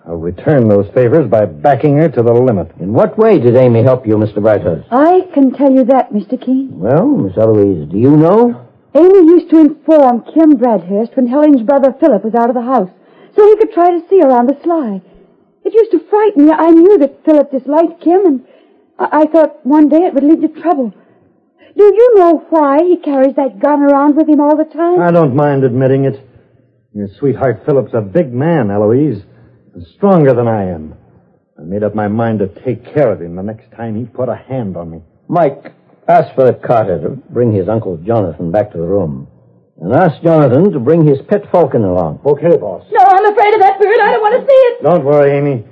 I'll 0.06 0.16
return 0.16 0.68
those 0.68 0.88
favors 0.94 1.28
by 1.30 1.44
backing 1.44 1.96
her 1.98 2.08
to 2.08 2.22
the 2.22 2.32
limit. 2.32 2.72
In 2.80 2.92
what 2.92 3.18
way 3.18 3.38
did 3.38 3.54
Amy 3.54 3.82
help 3.82 4.06
you, 4.06 4.16
Mr. 4.16 4.38
Bradhurst? 4.38 4.86
I 4.90 5.28
can 5.34 5.52
tell 5.52 5.70
you 5.70 5.84
that, 5.84 6.12
Mr. 6.12 6.40
Keene. 6.40 6.78
Well, 6.78 7.06
Miss 7.06 7.36
Eloise, 7.36 7.88
do 7.90 7.98
you 7.98 8.16
know? 8.16 8.66
Amy 8.94 9.18
used 9.30 9.50
to 9.50 9.60
inform 9.60 10.24
Kim 10.32 10.52
Bradhurst 10.56 11.14
when 11.16 11.26
Helen's 11.28 11.62
brother 11.62 11.94
Philip 12.00 12.24
was 12.24 12.34
out 12.34 12.48
of 12.48 12.56
the 12.56 12.62
house, 12.62 12.90
so 13.36 13.46
he 13.46 13.56
could 13.56 13.72
try 13.72 13.90
to 13.90 14.02
see 14.08 14.18
her 14.20 14.30
on 14.30 14.46
the 14.46 14.58
sly. 14.64 15.00
It 15.64 15.74
used 15.74 15.92
to 15.92 16.08
frighten 16.08 16.46
me. 16.46 16.52
I 16.52 16.70
knew 16.70 16.98
that 16.98 17.24
Philip 17.24 17.50
disliked 17.52 18.00
Kim, 18.02 18.24
and 18.26 18.46
I, 18.98 19.20
I 19.22 19.24
thought 19.26 19.64
one 19.64 19.88
day 19.88 20.04
it 20.06 20.14
would 20.14 20.24
lead 20.24 20.40
to 20.40 20.60
trouble. 20.60 20.92
Do 21.76 21.84
you 21.84 22.14
know 22.16 22.44
why 22.50 22.78
he 22.82 22.96
carries 22.96 23.36
that 23.36 23.60
gun 23.60 23.82
around 23.82 24.16
with 24.16 24.28
him 24.28 24.40
all 24.40 24.56
the 24.56 24.64
time? 24.64 25.00
I 25.00 25.12
don't 25.12 25.36
mind 25.36 25.62
admitting 25.62 26.04
it. 26.04 26.26
Your 26.92 27.08
sweetheart 27.18 27.62
Philip's 27.64 27.94
a 27.94 28.00
big 28.00 28.32
man, 28.32 28.70
Eloise, 28.70 29.22
and 29.74 29.86
stronger 29.96 30.34
than 30.34 30.48
I 30.48 30.64
am. 30.64 30.94
I 31.58 31.62
made 31.62 31.82
up 31.82 31.94
my 31.94 32.08
mind 32.08 32.38
to 32.40 32.48
take 32.64 32.84
care 32.94 33.12
of 33.12 33.20
him 33.20 33.36
the 33.36 33.42
next 33.42 33.70
time 33.72 33.96
he 33.96 34.04
put 34.04 34.28
a 34.28 34.34
hand 34.36 34.76
on 34.76 34.90
me. 34.90 35.02
Mike, 35.28 35.72
ask 36.08 36.34
Philip 36.34 36.62
Carter 36.62 37.00
to 37.02 37.10
bring 37.10 37.52
his 37.52 37.68
uncle 37.68 37.96
Jonathan 37.98 38.50
back 38.50 38.72
to 38.72 38.78
the 38.78 38.84
room. 38.86 39.28
And 39.80 39.92
ask 39.94 40.22
Jonathan 40.22 40.72
to 40.72 40.80
bring 40.80 41.06
his 41.06 41.18
pet 41.28 41.50
falcon 41.50 41.84
along. 41.84 42.20
Okay, 42.24 42.56
boss. 42.56 42.84
No, 42.90 43.02
I'm 43.02 43.32
afraid 43.32 43.54
of 43.54 43.60
that 43.60 43.78
bird. 43.80 44.00
I 44.00 44.12
don't 44.12 44.20
want 44.20 44.40
to 44.40 44.46
see 44.46 44.58
it. 44.58 44.82
Don't 44.82 45.04
worry, 45.04 45.38
Amy. 45.38 45.64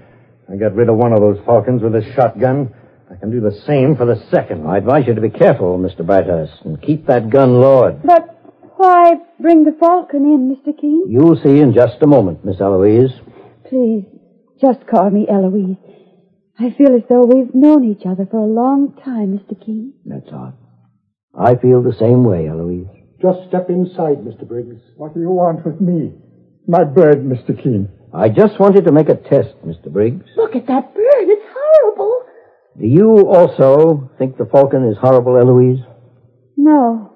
I 0.51 0.57
got 0.57 0.75
rid 0.75 0.89
of 0.89 0.97
one 0.97 1.13
of 1.13 1.21
those 1.21 1.39
falcons 1.45 1.83
with 1.83 1.95
a 1.95 2.03
shotgun. 2.15 2.73
I 3.11 3.17
can 3.17 3.31
do 3.31 3.41
the 3.41 3.53
same 3.67 3.97
for 3.97 4.07
the 4.07 4.17
second. 4.31 4.67
I 4.67 4.79
advise 4.79 5.07
you 5.07 5.15
to 5.15 5.21
be 5.21 5.29
careful, 5.31 5.79
Mr. 5.79 6.01
Bradhurst, 6.01 6.65
and 6.65 6.81
keep 6.81 7.07
that 7.07 7.29
gun 7.31 7.61
lowered. 7.61 8.03
But 8.03 8.39
why 8.77 9.15
bring 9.41 9.65
the 9.65 9.77
falcon 9.79 10.25
in, 10.25 10.55
Mr. 10.57 10.79
Keene? 10.79 11.05
You'll 11.09 11.37
see 11.43 11.61
in 11.61 11.75
just 11.75 12.03
a 12.03 12.07
moment, 12.07 12.45
Miss 12.45 12.61
Eloise. 12.61 13.13
Please, 13.69 14.05
just 14.61 14.87
call 14.87 15.11
me 15.11 15.27
Eloise. 15.29 15.77
I 16.59 16.71
feel 16.71 16.97
as 16.97 17.03
though 17.09 17.25
we've 17.25 17.55
known 17.55 17.85
each 17.85 18.07
other 18.07 18.27
for 18.27 18.39
a 18.39 18.47
long 18.47 18.95
time, 19.05 19.39
Mr. 19.39 19.55
Keene. 19.65 19.93
That's 20.05 20.29
odd. 20.33 20.55
I 21.39 21.55
feel 21.55 21.83
the 21.83 21.93
same 21.93 22.25
way, 22.25 22.49
Eloise. 22.49 22.89
Just 23.21 23.49
step 23.49 23.69
inside, 23.69 24.19
Mr. 24.19 24.47
Briggs. 24.47 24.81
What 24.97 25.15
do 25.15 25.21
you 25.21 25.31
want 25.31 25.65
with 25.65 25.81
me? 25.81 26.13
My 26.67 26.85
bird, 26.85 27.19
Mr. 27.19 27.61
Keene. 27.63 27.89
I 28.13 28.29
just 28.29 28.59
wanted 28.59 28.85
to 28.87 28.93
make 28.93 29.09
a 29.09 29.17
test, 29.17 29.55
Mr. 29.67 29.93
Briggs. 29.93 30.25
Look 30.37 30.57
at 30.57 30.67
that 30.67 30.95
bird. 30.95 31.29
It's 31.29 31.45
horrible. 31.53 32.23
Do 32.81 32.87
you 32.87 33.29
also 33.29 34.11
think 34.19 34.39
the 34.39 34.47
falcon 34.47 34.89
is 34.89 34.97
horrible, 34.99 35.37
Eloise? 35.37 35.85
No. 36.57 37.13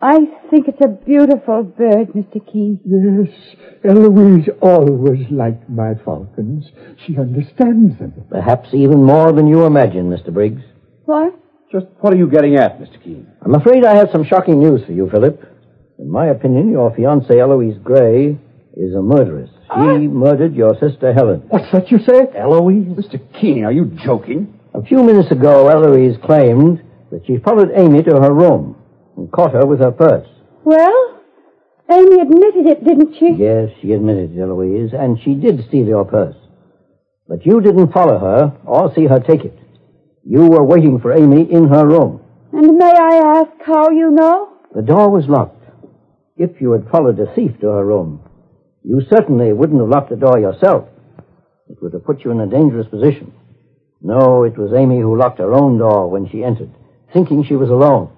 I 0.00 0.26
think 0.50 0.68
it's 0.68 0.80
a 0.84 0.88
beautiful 0.88 1.62
bird, 1.62 2.08
Mr. 2.08 2.44
Keene. 2.52 2.78
Yes, 2.84 3.34
Eloise 3.82 4.46
always 4.60 5.26
liked 5.30 5.70
my 5.70 5.94
falcons. 6.04 6.66
She 7.06 7.16
understands 7.16 7.98
them. 7.98 8.12
Perhaps 8.30 8.74
even 8.74 9.02
more 9.02 9.32
than 9.32 9.46
you 9.46 9.64
imagine, 9.64 10.10
Mr. 10.10 10.32
Briggs. 10.32 10.60
What? 11.06 11.34
Just 11.72 11.86
what 12.00 12.12
are 12.12 12.16
you 12.16 12.28
getting 12.28 12.56
at, 12.56 12.78
Mr. 12.78 13.02
Keene? 13.02 13.26
I'm 13.40 13.54
afraid 13.54 13.86
I 13.86 13.96
have 13.96 14.10
some 14.12 14.24
shocking 14.24 14.60
news 14.60 14.84
for 14.84 14.92
you, 14.92 15.08
Philip. 15.08 15.42
In 15.98 16.10
my 16.10 16.26
opinion, 16.26 16.70
your 16.70 16.90
fiancée, 16.90 17.40
Eloise 17.40 17.78
Gray, 17.82 18.38
is 18.76 18.94
a 18.94 19.00
murderess. 19.00 19.48
She 19.74 20.08
murdered 20.08 20.54
your 20.54 20.74
sister, 20.78 21.14
Helen. 21.14 21.42
What's 21.48 21.72
that 21.72 21.90
you 21.90 22.00
say? 22.00 22.28
Eloise? 22.36 22.86
Mr. 22.88 23.18
Keene, 23.40 23.64
are 23.64 23.72
you 23.72 23.86
joking? 24.04 24.60
A 24.74 24.82
few 24.82 25.02
minutes 25.02 25.30
ago, 25.32 25.68
Eloise 25.68 26.18
claimed 26.22 26.82
that 27.10 27.26
she 27.26 27.38
followed 27.38 27.70
Amy 27.74 28.02
to 28.02 28.20
her 28.20 28.34
room 28.34 28.76
and 29.16 29.30
caught 29.32 29.52
her 29.52 29.66
with 29.66 29.80
her 29.80 29.90
purse. 29.90 30.28
Well, 30.64 31.20
Amy 31.90 32.20
admitted 32.20 32.66
it, 32.66 32.84
didn't 32.84 33.14
she? 33.18 33.34
Yes, 33.38 33.70
she 33.80 33.92
admitted 33.92 34.36
it, 34.36 34.40
Eloise, 34.40 34.92
and 34.92 35.18
she 35.22 35.34
did 35.34 35.66
steal 35.68 35.86
your 35.86 36.04
purse. 36.04 36.36
But 37.28 37.46
you 37.46 37.60
didn't 37.60 37.92
follow 37.92 38.18
her 38.18 38.56
or 38.64 38.92
see 38.94 39.06
her 39.06 39.20
take 39.20 39.44
it. 39.44 39.58
You 40.24 40.46
were 40.46 40.64
waiting 40.64 40.98
for 41.00 41.12
Amy 41.12 41.42
in 41.50 41.68
her 41.68 41.86
room. 41.86 42.20
And 42.52 42.76
may 42.76 42.90
I 42.90 43.40
ask 43.40 43.50
how 43.64 43.90
you 43.90 44.10
know? 44.10 44.48
The 44.74 44.82
door 44.82 45.10
was 45.10 45.28
locked. 45.28 45.64
If 46.36 46.60
you 46.60 46.72
had 46.72 46.90
followed 46.90 47.18
a 47.18 47.32
thief 47.34 47.52
to 47.60 47.68
her 47.68 47.84
room, 47.84 48.20
you 48.82 49.00
certainly 49.08 49.52
wouldn't 49.52 49.80
have 49.80 49.88
locked 49.88 50.10
the 50.10 50.16
door 50.16 50.38
yourself. 50.38 50.88
It 51.68 51.78
would 51.80 51.92
have 51.92 52.04
put 52.04 52.24
you 52.24 52.30
in 52.30 52.40
a 52.40 52.46
dangerous 52.46 52.86
position. 52.88 53.32
No, 54.02 54.44
it 54.44 54.58
was 54.58 54.72
Amy 54.72 55.00
who 55.00 55.16
locked 55.16 55.38
her 55.38 55.54
own 55.54 55.78
door 55.78 56.10
when 56.10 56.28
she 56.28 56.44
entered, 56.44 56.70
thinking 57.12 57.44
she 57.44 57.56
was 57.56 57.70
alone. 57.70 58.10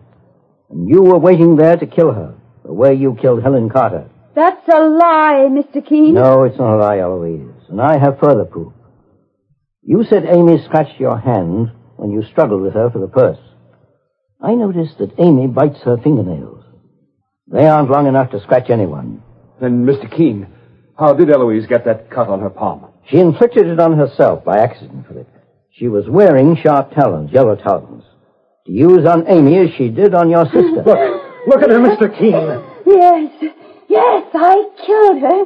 And 0.70 0.88
you 0.88 1.02
were 1.02 1.18
waiting 1.18 1.56
there 1.56 1.76
to 1.76 1.86
kill 1.86 2.12
her, 2.12 2.34
the 2.64 2.72
way 2.72 2.94
you 2.94 3.16
killed 3.20 3.42
Helen 3.42 3.70
Carter. 3.70 4.08
That's 4.34 4.68
a 4.68 4.80
lie, 4.80 5.48
Mr. 5.50 5.84
Keene. 5.86 6.14
No, 6.14 6.44
it's 6.44 6.58
not 6.58 6.76
a 6.76 6.78
lie, 6.78 6.98
Eloise. 6.98 7.68
And 7.68 7.80
I 7.80 7.98
have 7.98 8.20
further 8.20 8.44
proof. 8.44 8.72
You 9.82 10.04
said 10.04 10.26
Amy 10.26 10.62
scratched 10.64 11.00
your 11.00 11.18
hand 11.18 11.72
when 11.96 12.10
you 12.10 12.22
struggled 12.22 12.62
with 12.62 12.74
her 12.74 12.90
for 12.90 12.98
the 12.98 13.08
purse. 13.08 13.38
I 14.40 14.54
noticed 14.54 14.98
that 14.98 15.18
Amy 15.18 15.46
bites 15.46 15.80
her 15.82 15.96
fingernails. 15.96 16.64
They 17.50 17.66
aren't 17.66 17.90
long 17.90 18.06
enough 18.06 18.30
to 18.30 18.40
scratch 18.40 18.70
anyone. 18.70 19.22
Then, 19.60 19.86
Mr. 19.86 20.14
Keene, 20.14 20.46
how 20.98 21.14
did 21.14 21.30
Eloise 21.30 21.66
get 21.66 21.84
that 21.86 22.10
cut 22.10 22.28
on 22.28 22.40
her 22.40 22.50
palm? 22.50 22.86
She 23.08 23.18
inflicted 23.18 23.66
it 23.66 23.80
on 23.80 23.96
herself 23.96 24.44
by 24.44 24.58
accident, 24.58 25.06
Philip. 25.08 25.28
She 25.70 25.88
was 25.88 26.08
wearing 26.08 26.56
sharp 26.56 26.92
talons, 26.92 27.32
yellow 27.32 27.56
talons, 27.56 27.97
to 28.68 28.72
use 28.72 29.04
on 29.06 29.26
Amy 29.28 29.58
as 29.58 29.70
she 29.76 29.88
did 29.88 30.14
on 30.14 30.30
your 30.30 30.44
sister. 30.44 30.84
Look, 30.84 31.00
look 31.48 31.62
at 31.62 31.70
her, 31.70 31.80
Mr. 31.80 32.12
Keene. 32.12 32.60
Yes, 32.84 33.32
yes, 33.88 34.24
I 34.34 34.68
killed 34.84 35.20
her. 35.24 35.44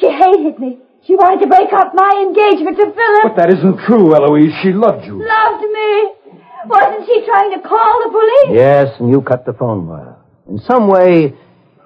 She 0.00 0.08
hated 0.08 0.58
me. 0.58 0.78
She 1.06 1.14
wanted 1.14 1.44
to 1.44 1.46
break 1.46 1.72
up 1.72 1.92
my 1.94 2.10
engagement 2.26 2.76
to 2.78 2.92
Philip. 2.92 3.22
But 3.22 3.36
that 3.36 3.52
isn't 3.52 3.78
true, 3.86 4.14
Eloise. 4.14 4.52
She 4.62 4.72
loved 4.72 5.06
you. 5.06 5.22
Loved 5.22 5.62
me. 5.62 6.12
Wasn't 6.66 7.06
she 7.06 7.24
trying 7.24 7.52
to 7.52 7.60
call 7.60 8.02
the 8.04 8.10
police? 8.10 8.58
Yes, 8.58 8.88
and 8.98 9.10
you 9.10 9.22
cut 9.22 9.46
the 9.46 9.52
phone 9.52 9.86
wire. 9.86 10.16
In 10.48 10.58
some 10.58 10.88
way, 10.88 11.34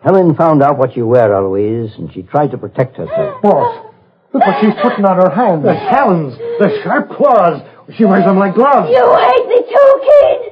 Helen 0.03 0.35
found 0.37 0.63
out 0.63 0.79
what 0.79 0.97
you 0.97 1.07
were, 1.07 1.35
Eloise, 1.35 1.93
and 1.99 2.11
she 2.15 2.23
tried 2.23 2.51
to 2.53 2.59
protect 2.59 2.97
herself. 2.97 3.43
Boss, 3.43 3.93
look 4.33 4.47
what 4.47 4.57
she's 4.63 4.75
putting 4.81 5.05
on 5.05 5.17
her 5.19 5.31
hands. 5.35 5.65
The 5.65 5.75
talons, 5.75 6.39
the 6.59 6.81
sharp 6.83 7.11
claws. 7.11 7.61
She 7.99 8.05
wears 8.05 8.25
them 8.25 8.39
like 8.39 8.55
gloves. 8.55 8.89
You 8.89 9.03
hate 9.03 9.47
me 9.49 9.61
too, 9.67 9.91
Keene. 10.01 10.50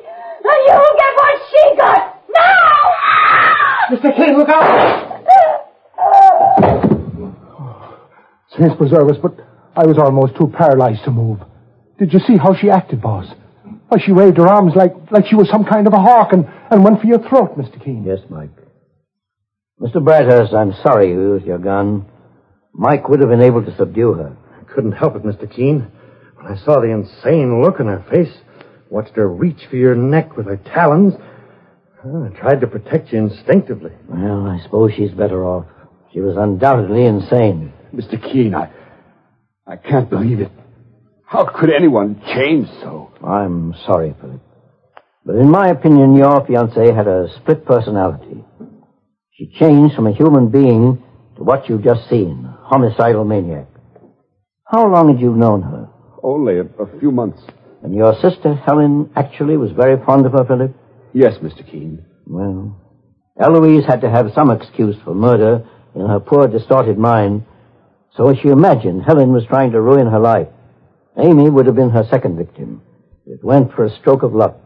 And 0.48 0.60
you'll 0.66 0.96
get 0.96 1.12
what 1.20 1.36
she 1.50 1.62
got. 1.76 2.00
Now! 2.34 2.64
Mr. 3.92 4.08
Keene, 4.16 4.36
look 4.38 4.48
out! 4.48 4.64
Saints 8.58 8.76
preserve 8.78 9.10
us, 9.10 9.16
but 9.22 9.34
I 9.76 9.84
was 9.86 9.98
almost 9.98 10.36
too 10.36 10.48
paralyzed 10.56 11.04
to 11.04 11.10
move. 11.10 11.40
Did 11.98 12.12
you 12.12 12.20
see 12.20 12.36
how 12.36 12.54
she 12.54 12.70
acted, 12.70 13.02
boss? 13.02 13.26
Why, 13.88 13.98
she 14.04 14.12
waved 14.12 14.36
her 14.38 14.48
arms 14.48 14.72
like, 14.74 14.94
like 15.10 15.26
she 15.26 15.34
was 15.34 15.48
some 15.50 15.64
kind 15.64 15.86
of 15.86 15.92
a 15.92 16.00
hawk 16.00 16.32
and, 16.32 16.46
and 16.70 16.84
went 16.84 17.00
for 17.00 17.06
your 17.06 17.20
throat, 17.28 17.58
Mr. 17.58 17.82
Keene. 17.82 18.04
Yes, 18.04 18.20
Mike. 18.30 18.50
Mr. 19.80 19.96
Bradhurst, 19.96 20.54
I'm 20.54 20.72
sorry 20.82 21.10
you 21.10 21.34
used 21.34 21.46
your 21.46 21.58
gun. 21.58 22.06
Mike 22.72 23.08
would 23.08 23.20
have 23.20 23.28
been 23.28 23.42
able 23.42 23.64
to 23.64 23.76
subdue 23.76 24.14
her. 24.14 24.36
I 24.60 24.64
couldn't 24.72 24.92
help 24.92 25.16
it, 25.16 25.22
Mr. 25.24 25.50
Keene. 25.50 25.90
When 26.36 26.46
I 26.46 26.56
saw 26.64 26.80
the 26.80 26.90
insane 26.90 27.62
look 27.62 27.80
on 27.80 27.86
her 27.86 28.04
face, 28.10 28.32
watched 28.90 29.16
her 29.16 29.28
reach 29.28 29.60
for 29.70 29.76
your 29.76 29.94
neck 29.94 30.36
with 30.36 30.46
her 30.46 30.56
talons, 30.56 31.14
I 32.04 32.28
tried 32.38 32.60
to 32.60 32.66
protect 32.66 33.12
you 33.12 33.18
instinctively. 33.18 33.92
Well, 34.08 34.46
I 34.46 34.60
suppose 34.62 34.92
she's 34.96 35.10
better 35.10 35.44
off. 35.44 35.66
She 36.12 36.20
was 36.20 36.36
undoubtedly 36.36 37.04
insane. 37.04 37.72
Mr. 37.94 38.22
Keene, 38.22 38.54
I, 38.54 38.70
I 39.66 39.76
can't 39.76 40.08
believe 40.08 40.40
it. 40.40 40.52
How 41.26 41.44
could 41.44 41.70
anyone 41.70 42.22
change 42.34 42.68
so? 42.80 43.12
I'm 43.22 43.74
sorry, 43.84 44.14
Philip. 44.20 44.40
But 45.26 45.36
in 45.36 45.50
my 45.50 45.68
opinion, 45.68 46.16
your 46.16 46.40
fiancée 46.46 46.94
had 46.94 47.06
a 47.06 47.28
split 47.36 47.66
personality. 47.66 48.44
She 49.32 49.52
changed 49.58 49.94
from 49.94 50.06
a 50.06 50.14
human 50.14 50.48
being 50.48 51.02
to 51.36 51.42
what 51.42 51.68
you've 51.68 51.84
just 51.84 52.08
seen, 52.08 52.48
homicidal 52.62 53.24
maniac. 53.24 53.66
How 54.64 54.86
long 54.86 55.08
had 55.08 55.20
you 55.20 55.34
known 55.34 55.62
her? 55.62 55.88
Only 56.22 56.58
a, 56.58 56.62
a 56.62 56.98
few 56.98 57.10
months. 57.10 57.42
And 57.82 57.94
your 57.94 58.14
sister, 58.20 58.54
Helen, 58.54 59.10
actually 59.14 59.56
was 59.56 59.70
very 59.70 60.02
fond 60.04 60.26
of 60.26 60.32
her, 60.32 60.44
Philip? 60.44 60.74
Yes, 61.14 61.34
Mr. 61.38 61.68
Keene. 61.68 62.04
Well, 62.26 62.76
Eloise 63.40 63.86
had 63.86 64.00
to 64.00 64.10
have 64.10 64.32
some 64.34 64.50
excuse 64.50 64.96
for 65.04 65.14
murder 65.14 65.64
in 65.94 66.06
her 66.06 66.20
poor, 66.20 66.48
distorted 66.48 66.98
mind, 66.98 67.44
so 68.16 68.28
as 68.28 68.38
she 68.38 68.48
imagined 68.48 69.02
Helen 69.06 69.32
was 69.32 69.46
trying 69.46 69.72
to 69.72 69.80
ruin 69.80 70.08
her 70.08 70.18
life. 70.18 70.48
Amy 71.16 71.48
would 71.48 71.66
have 71.66 71.76
been 71.76 71.90
her 71.90 72.06
second 72.10 72.36
victim. 72.36 72.82
It 73.26 73.44
went 73.44 73.72
for 73.72 73.84
a 73.84 73.96
stroke 73.98 74.22
of 74.22 74.34
luck. 74.34 74.56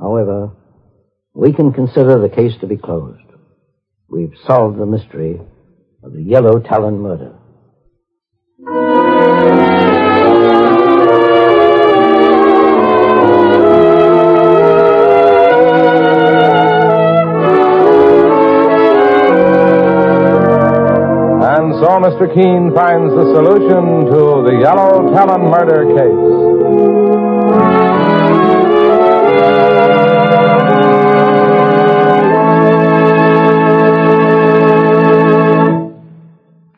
However, 0.00 0.52
we 1.34 1.52
can 1.52 1.72
consider 1.72 2.18
the 2.18 2.34
case 2.34 2.52
to 2.60 2.66
be 2.66 2.76
closed. 2.76 3.20
We've 4.08 4.34
solved 4.46 4.78
the 4.78 4.86
mystery 4.86 5.40
of 6.02 6.12
the 6.12 6.22
Yellow 6.22 6.60
Talon 6.60 7.00
murder. 7.00 7.34
So 21.80 21.90
Mr. 22.00 22.32
Keene 22.32 22.72
finds 22.72 23.12
the 23.12 23.34
solution 23.34 24.06
to 24.06 24.42
the 24.46 24.58
Yellow 24.62 25.12
Talon 25.12 25.50
murder 25.50 25.84
case. 25.94 27.34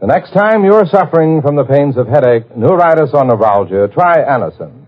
The 0.01 0.07
next 0.07 0.33
time 0.33 0.65
you're 0.65 0.87
suffering 0.87 1.43
from 1.43 1.57
the 1.57 1.65
pains 1.65 1.97
of 1.97 2.09
headache, 2.09 2.57
neuritis, 2.57 3.11
or 3.13 3.25
neuralgia, 3.25 3.89
try 3.93 4.17
Anacin. 4.17 4.87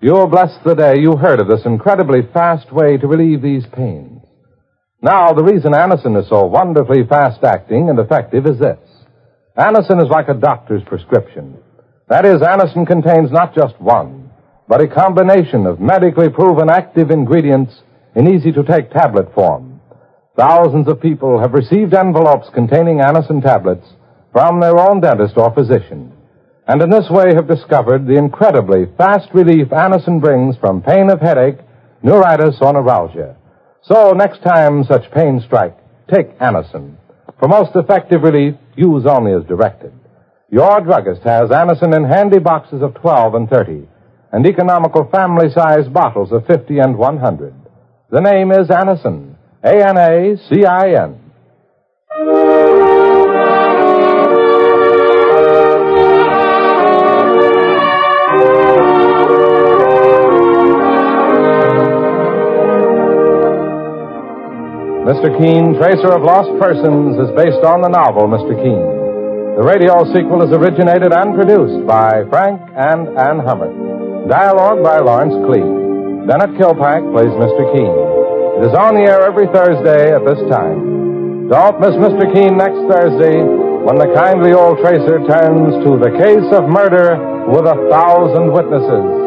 You'll 0.00 0.26
bless 0.26 0.56
the 0.64 0.74
day 0.74 0.94
you 0.98 1.16
heard 1.16 1.40
of 1.40 1.48
this 1.48 1.66
incredibly 1.66 2.22
fast 2.32 2.72
way 2.72 2.96
to 2.96 3.06
relieve 3.06 3.42
these 3.42 3.66
pains. 3.72 4.22
Now, 5.02 5.32
the 5.32 5.44
reason 5.44 5.72
Anacin 5.72 6.18
is 6.18 6.28
so 6.28 6.46
wonderfully 6.46 7.06
fast 7.06 7.44
acting 7.44 7.90
and 7.90 7.98
effective 7.98 8.46
is 8.46 8.58
this. 8.58 8.78
Anacin 9.60 10.02
is 10.02 10.08
like 10.08 10.30
a 10.30 10.40
doctor's 10.40 10.82
prescription. 10.84 11.54
That 12.08 12.24
is, 12.24 12.40
Anacin 12.40 12.86
contains 12.86 13.30
not 13.30 13.54
just 13.54 13.78
one, 13.78 14.30
but 14.66 14.80
a 14.80 14.88
combination 14.88 15.66
of 15.66 15.78
medically 15.78 16.30
proven 16.30 16.70
active 16.70 17.10
ingredients 17.10 17.82
in 18.16 18.26
easy 18.26 18.52
to 18.52 18.62
take 18.62 18.90
tablet 18.90 19.34
form. 19.34 19.82
Thousands 20.34 20.88
of 20.88 21.02
people 21.02 21.38
have 21.38 21.52
received 21.52 21.92
envelopes 21.92 22.48
containing 22.54 23.00
Anacin 23.00 23.42
tablets 23.42 23.86
from 24.32 24.60
their 24.60 24.78
own 24.78 25.02
dentist 25.02 25.36
or 25.36 25.52
physician, 25.52 26.10
and 26.66 26.80
in 26.80 26.88
this 26.88 27.10
way 27.10 27.34
have 27.34 27.46
discovered 27.46 28.06
the 28.06 28.16
incredibly 28.16 28.86
fast 28.96 29.28
relief 29.34 29.68
Anacin 29.68 30.22
brings 30.22 30.56
from 30.56 30.80
pain 30.80 31.10
of 31.10 31.20
headache, 31.20 31.58
neuritis, 32.02 32.56
or 32.62 32.72
neuralgia. 32.72 33.36
So 33.82 34.12
next 34.12 34.42
time 34.42 34.84
such 34.84 35.10
pain 35.10 35.42
strike, 35.44 35.76
take 36.08 36.38
Anacin. 36.38 36.96
For 37.38 37.46
most 37.46 37.76
effective 37.76 38.22
relief, 38.22 38.54
use 38.80 39.04
only 39.06 39.32
as 39.32 39.44
directed. 39.44 39.92
Your 40.48 40.80
druggist 40.80 41.22
has 41.22 41.50
Anacin 41.50 41.94
in 41.94 42.04
handy 42.04 42.38
boxes 42.38 42.82
of 42.82 42.94
12 42.94 43.34
and 43.34 43.48
30, 43.48 43.86
and 44.32 44.46
economical 44.46 45.04
family-sized 45.12 45.92
bottles 45.92 46.32
of 46.32 46.46
50 46.46 46.78
and 46.78 46.96
100. 46.96 47.54
The 48.10 48.20
name 48.20 48.50
is 48.50 48.68
Anacin. 48.68 49.36
A-N-A-C-I-N. 49.62 51.29
Mr. 65.20 65.36
Keene, 65.36 65.76
Tracer 65.76 66.16
of 66.16 66.24
Lost 66.24 66.48
Persons, 66.56 67.20
is 67.20 67.28
based 67.36 67.60
on 67.60 67.84
the 67.84 67.92
novel 67.92 68.24
Mr. 68.24 68.56
Keene. 68.56 68.88
The 69.52 69.60
radio 69.60 70.00
sequel 70.16 70.40
is 70.40 70.48
originated 70.48 71.12
and 71.12 71.36
produced 71.36 71.84
by 71.84 72.24
Frank 72.32 72.56
and 72.72 73.04
Ann 73.20 73.44
Hummert. 73.44 74.32
Dialogue 74.32 74.80
by 74.80 74.96
Lawrence 74.96 75.36
Klee. 75.44 76.24
Bennett 76.24 76.56
Kilpack 76.56 77.04
plays 77.12 77.36
Mr. 77.36 77.68
Keene. 77.68 78.00
It 78.64 78.72
is 78.72 78.72
on 78.72 78.96
the 78.96 79.04
air 79.04 79.20
every 79.28 79.44
Thursday 79.52 80.08
at 80.08 80.24
this 80.24 80.40
time. 80.48 81.52
Don't 81.52 81.76
miss 81.84 82.00
Mr. 82.00 82.24
Keene 82.32 82.56
next 82.56 82.80
Thursday 82.88 83.44
when 83.44 84.00
the 84.00 84.08
kindly 84.16 84.56
old 84.56 84.80
tracer 84.80 85.20
turns 85.28 85.84
to 85.84 86.00
the 86.00 86.16
case 86.16 86.48
of 86.56 86.64
murder 86.64 87.20
with 87.44 87.68
a 87.68 87.76
thousand 87.92 88.56
witnesses. 88.56 89.19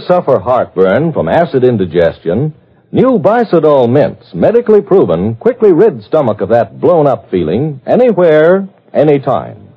Suffer 0.00 0.38
heartburn 0.40 1.12
from 1.12 1.28
acid 1.28 1.64
indigestion, 1.64 2.54
new 2.92 3.18
Bisodol 3.18 3.88
mints, 3.88 4.34
medically 4.34 4.80
proven, 4.80 5.36
quickly 5.36 5.72
rid 5.72 6.02
stomach 6.02 6.40
of 6.40 6.48
that 6.50 6.80
blown 6.80 7.06
up 7.06 7.30
feeling 7.30 7.80
anywhere, 7.86 8.68
anytime. 8.92 9.68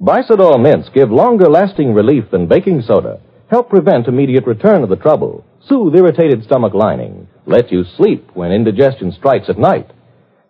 Bisodol 0.00 0.60
mints 0.62 0.88
give 0.94 1.10
longer 1.10 1.48
lasting 1.48 1.94
relief 1.94 2.24
than 2.30 2.48
baking 2.48 2.82
soda, 2.82 3.20
help 3.50 3.70
prevent 3.70 4.08
immediate 4.08 4.46
return 4.46 4.82
of 4.82 4.88
the 4.88 4.96
trouble, 4.96 5.44
soothe 5.68 5.94
irritated 5.94 6.44
stomach 6.44 6.74
lining, 6.74 7.28
let 7.46 7.70
you 7.70 7.84
sleep 7.96 8.30
when 8.34 8.52
indigestion 8.52 9.12
strikes 9.12 9.48
at 9.48 9.58
night. 9.58 9.90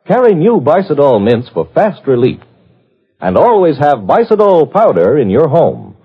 Carry 0.06 0.34
new 0.34 0.60
Bisodol 0.60 1.22
mints 1.22 1.48
for 1.52 1.68
fast 1.74 2.06
relief. 2.06 2.40
And 3.20 3.36
always 3.36 3.78
have 3.78 4.00
Bisodol 4.00 4.70
powder 4.72 5.18
in 5.18 5.30
your 5.30 5.48
home. 5.48 5.96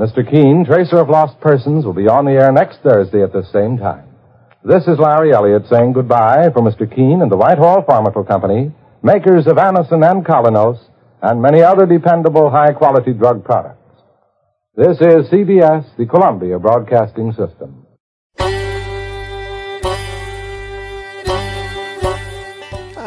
Mr. 0.00 0.24
Keene, 0.24 0.64
Tracer 0.64 0.96
of 0.96 1.10
Lost 1.10 1.38
Persons, 1.42 1.84
will 1.84 1.92
be 1.92 2.08
on 2.08 2.24
the 2.24 2.32
air 2.32 2.50
next 2.50 2.78
Thursday 2.80 3.22
at 3.22 3.34
the 3.34 3.44
same 3.52 3.76
time. 3.76 4.08
This 4.64 4.88
is 4.88 4.98
Larry 4.98 5.34
Elliott 5.34 5.68
saying 5.68 5.92
goodbye 5.92 6.48
for 6.54 6.62
Mr. 6.62 6.88
Keene 6.88 7.20
and 7.20 7.30
the 7.30 7.36
Whitehall 7.36 7.84
Pharmaceutical 7.86 8.24
Company, 8.24 8.72
makers 9.02 9.46
of 9.46 9.58
Anacin 9.58 10.00
and 10.00 10.24
Kolynos, 10.24 10.78
and 11.20 11.42
many 11.42 11.60
other 11.60 11.84
dependable 11.84 12.48
high-quality 12.48 13.12
drug 13.12 13.44
products. 13.44 13.76
This 14.74 14.96
is 15.02 15.28
CBS, 15.28 15.84
the 15.98 16.06
Columbia 16.06 16.58
Broadcasting 16.58 17.32
System. 17.32 17.79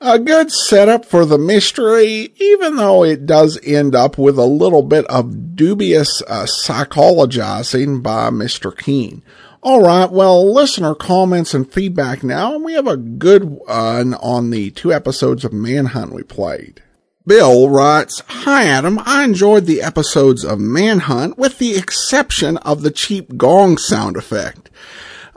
A 0.00 0.18
good 0.18 0.52
setup 0.52 1.06
for 1.06 1.24
the 1.24 1.38
mystery, 1.38 2.30
even 2.36 2.76
though 2.76 3.02
it 3.02 3.24
does 3.24 3.58
end 3.64 3.94
up 3.94 4.18
with 4.18 4.38
a 4.38 4.44
little 4.44 4.82
bit 4.82 5.06
of 5.06 5.56
dubious 5.56 6.22
uh, 6.28 6.44
psychologizing 6.44 8.02
by 8.02 8.28
Mr. 8.28 8.76
Keene. 8.76 9.22
All 9.62 9.82
right, 9.82 10.10
well, 10.10 10.52
listener 10.52 10.94
comments 10.94 11.54
and 11.54 11.70
feedback 11.70 12.22
now, 12.22 12.54
and 12.54 12.62
we 12.62 12.74
have 12.74 12.86
a 12.86 12.98
good 12.98 13.44
one 13.44 14.14
on 14.14 14.50
the 14.50 14.70
two 14.70 14.92
episodes 14.92 15.44
of 15.44 15.52
Manhunt 15.52 16.12
we 16.12 16.22
played. 16.22 16.82
Bill 17.26 17.70
writes, 17.70 18.22
Hi 18.28 18.64
Adam, 18.66 19.00
I 19.04 19.24
enjoyed 19.24 19.64
the 19.64 19.82
episodes 19.82 20.44
of 20.44 20.60
Manhunt 20.60 21.38
with 21.38 21.58
the 21.58 21.74
exception 21.74 22.58
of 22.58 22.82
the 22.82 22.92
cheap 22.92 23.36
gong 23.36 23.78
sound 23.78 24.16
effect. 24.16 24.70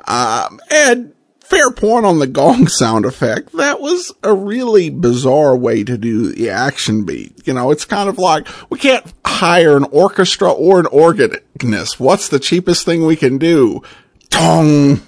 Um, 0.06 0.60
Ed, 0.70 1.14
fair 1.50 1.72
point 1.72 2.06
on 2.06 2.20
the 2.20 2.28
gong 2.28 2.68
sound 2.68 3.06
effect. 3.06 3.52
That 3.54 3.82
was 3.82 4.14
a 4.24 4.34
really 4.34 4.90
bizarre 4.90 5.58
way 5.58 5.84
to 5.84 5.98
do 5.98 6.32
the 6.32 6.50
action 6.50 7.04
beat. 7.04 7.48
You 7.48 7.54
know, 7.54 7.72
it's 7.72 7.86
kind 7.86 8.08
of 8.08 8.18
like 8.18 8.48
we 8.70 8.78
can't 8.78 9.12
hire 9.26 9.76
an 9.76 9.86
orchestra 9.86 10.52
or 10.52 10.80
an 10.80 10.86
organist. 10.88 12.00
What's 12.00 12.30
the 12.30 12.40
cheapest 12.40 12.86
thing 12.86 13.06
we 13.06 13.16
can 13.16 13.38
do? 13.38 13.82
Tong. 14.30 15.02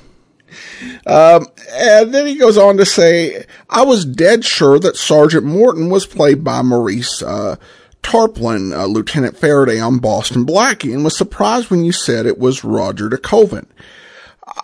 Um, 1.05 1.47
and 1.71 2.13
then 2.13 2.27
he 2.27 2.35
goes 2.35 2.57
on 2.57 2.77
to 2.77 2.85
say, 2.85 3.45
I 3.69 3.83
was 3.83 4.05
dead 4.05 4.43
sure 4.43 4.79
that 4.79 4.97
Sergeant 4.97 5.45
Morton 5.45 5.89
was 5.89 6.05
played 6.05 6.43
by 6.43 6.61
Maurice, 6.61 7.21
uh, 7.21 7.55
Tarplin, 8.03 8.75
uh, 8.75 8.85
Lieutenant 8.85 9.37
Faraday 9.37 9.79
on 9.79 9.99
Boston 9.99 10.45
Blackie, 10.45 10.93
and 10.93 11.03
was 11.03 11.17
surprised 11.17 11.69
when 11.69 11.85
you 11.85 11.91
said 11.91 12.25
it 12.25 12.39
was 12.39 12.63
Roger 12.63 13.09
de 13.09 13.17
Koven. 13.17 13.67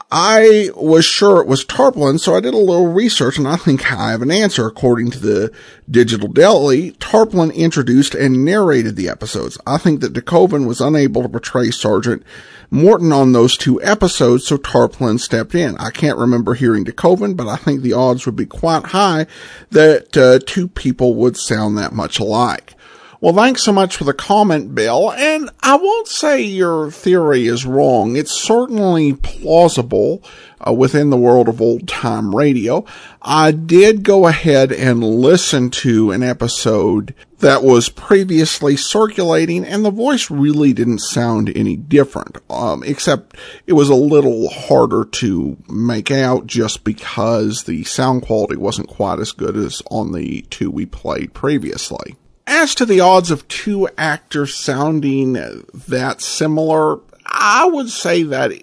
I 0.10 0.70
was 0.76 1.06
sure 1.06 1.42
it 1.42 1.48
was 1.48 1.66
Tarplin, 1.66 2.20
so 2.20 2.36
I 2.36 2.40
did 2.40 2.54
a 2.54 2.58
little 2.58 2.88
research 2.88 3.38
and 3.38 3.48
I 3.48 3.58
think 3.58 3.92
I 3.92 4.12
have 4.12 4.22
an 4.22 4.32
answer. 4.32 4.66
According 4.66 5.12
to 5.12 5.20
the 5.20 5.52
Digital 5.90 6.28
Deli, 6.28 6.92
Tarplin 6.94 7.54
introduced 7.54 8.16
and 8.16 8.46
narrated 8.46 8.96
the 8.96 9.10
episodes. 9.10 9.58
I 9.66 9.78
think 9.78 10.02
that 10.02 10.14
de 10.14 10.22
Koven 10.22 10.66
was 10.66 10.82
unable 10.82 11.24
to 11.24 11.30
portray 11.30 11.72
Sergeant 11.72 12.24
Morton 12.70 13.14
on 13.14 13.32
those 13.32 13.56
two 13.58 13.82
episodes, 13.82 14.46
so 14.46 14.58
Tarplin 14.58 15.20
stepped 15.20 15.56
in. 15.56 15.78
I 15.78 15.90
can't 15.90 16.18
remember 16.18 16.54
hearing 16.54 16.84
de 16.84 16.92
Koven, 16.92 17.36
but 17.36 17.48
I 17.48 17.56
think 17.56 17.82
the 17.82 17.94
odds 17.94 18.26
would 18.26 18.36
be 18.36 18.46
quite 18.46 18.88
high 18.88 19.26
that 19.72 20.18
uh, 20.18 20.40
two 20.46 20.68
people 20.68 21.16
would 21.16 21.38
sound 21.38 21.78
that 21.78 21.94
much 21.94 22.20
alike. 22.20 22.74
Well, 23.20 23.34
thanks 23.34 23.64
so 23.64 23.72
much 23.72 23.96
for 23.98 24.04
the 24.04 24.14
comment, 24.14 24.76
Bill. 24.76 25.12
And 25.12 25.50
I 25.64 25.76
won't 25.76 26.08
say 26.08 26.40
your 26.40 26.92
theory 26.92 27.48
is 27.48 27.66
wrong. 27.66 28.16
It's 28.16 28.32
certainly 28.32 29.14
plausible 29.14 30.22
uh, 30.66 30.74
within 30.74 31.10
the 31.10 31.18
world 31.18 31.50
of 31.50 31.60
old 31.60 31.88
time 31.88 32.36
radio. 32.36 32.86
I 33.24 33.52
did 33.52 34.04
go 34.04 34.28
ahead 34.28 34.72
and 34.72 35.04
listen 35.04 35.72
to 35.72 36.12
an 36.12 36.22
episode 36.22 37.16
that 37.40 37.64
was 37.64 37.90
previously 37.90 38.78
circulating 38.78 39.66
and 39.66 39.84
the 39.84 39.90
voice 39.90 40.30
really 40.30 40.72
didn't 40.72 41.00
sound 41.00 41.52
any 41.56 41.76
different. 41.76 42.38
Um, 42.52 42.84
except 42.84 43.36
it 43.66 43.74
was 43.74 43.90
a 43.90 43.96
little 43.96 44.48
harder 44.50 45.06
to 45.06 45.58
make 45.68 46.12
out 46.12 46.46
just 46.46 46.84
because 46.84 47.64
the 47.64 47.84
sound 47.84 48.22
quality 48.22 48.58
wasn't 48.58 48.90
quite 48.90 49.18
as 49.18 49.32
good 49.32 49.58
as 49.58 49.82
on 49.90 50.12
the 50.12 50.44
two 50.52 50.70
we 50.70 50.86
played 50.86 51.34
previously. 51.34 52.16
As 52.50 52.74
to 52.76 52.86
the 52.86 53.02
odds 53.02 53.30
of 53.30 53.46
two 53.50 53.90
actors 53.98 54.56
sounding 54.56 55.34
that 55.34 56.22
similar, 56.22 57.02
I 57.26 57.66
would 57.66 57.90
say 57.90 58.24
that 58.24 58.54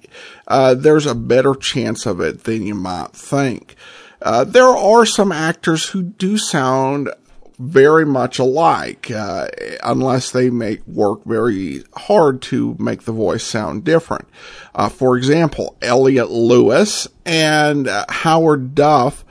uh, 0.48 0.74
there's 0.74 1.04
a 1.04 1.14
better 1.14 1.54
chance 1.54 2.06
of 2.06 2.18
it 2.20 2.44
than 2.44 2.66
you 2.66 2.74
might 2.74 3.12
think. 3.12 3.76
Uh, 4.22 4.44
there 4.44 4.68
are 4.68 5.04
some 5.04 5.30
actors 5.30 5.90
who 5.90 6.02
do 6.02 6.38
sound 6.38 7.10
very 7.58 8.06
much 8.06 8.38
alike, 8.38 9.10
uh, 9.10 9.48
unless 9.82 10.30
they 10.30 10.48
make 10.48 10.84
work 10.86 11.22
very 11.24 11.84
hard 11.94 12.40
to 12.42 12.74
make 12.78 13.02
the 13.02 13.12
voice 13.12 13.44
sound 13.44 13.84
different. 13.84 14.26
Uh, 14.74 14.88
for 14.88 15.16
example, 15.16 15.76
Elliot 15.82 16.30
Lewis 16.30 17.06
and 17.26 17.86
uh, 17.86 18.06
Howard 18.08 18.74
Duff 18.74 19.24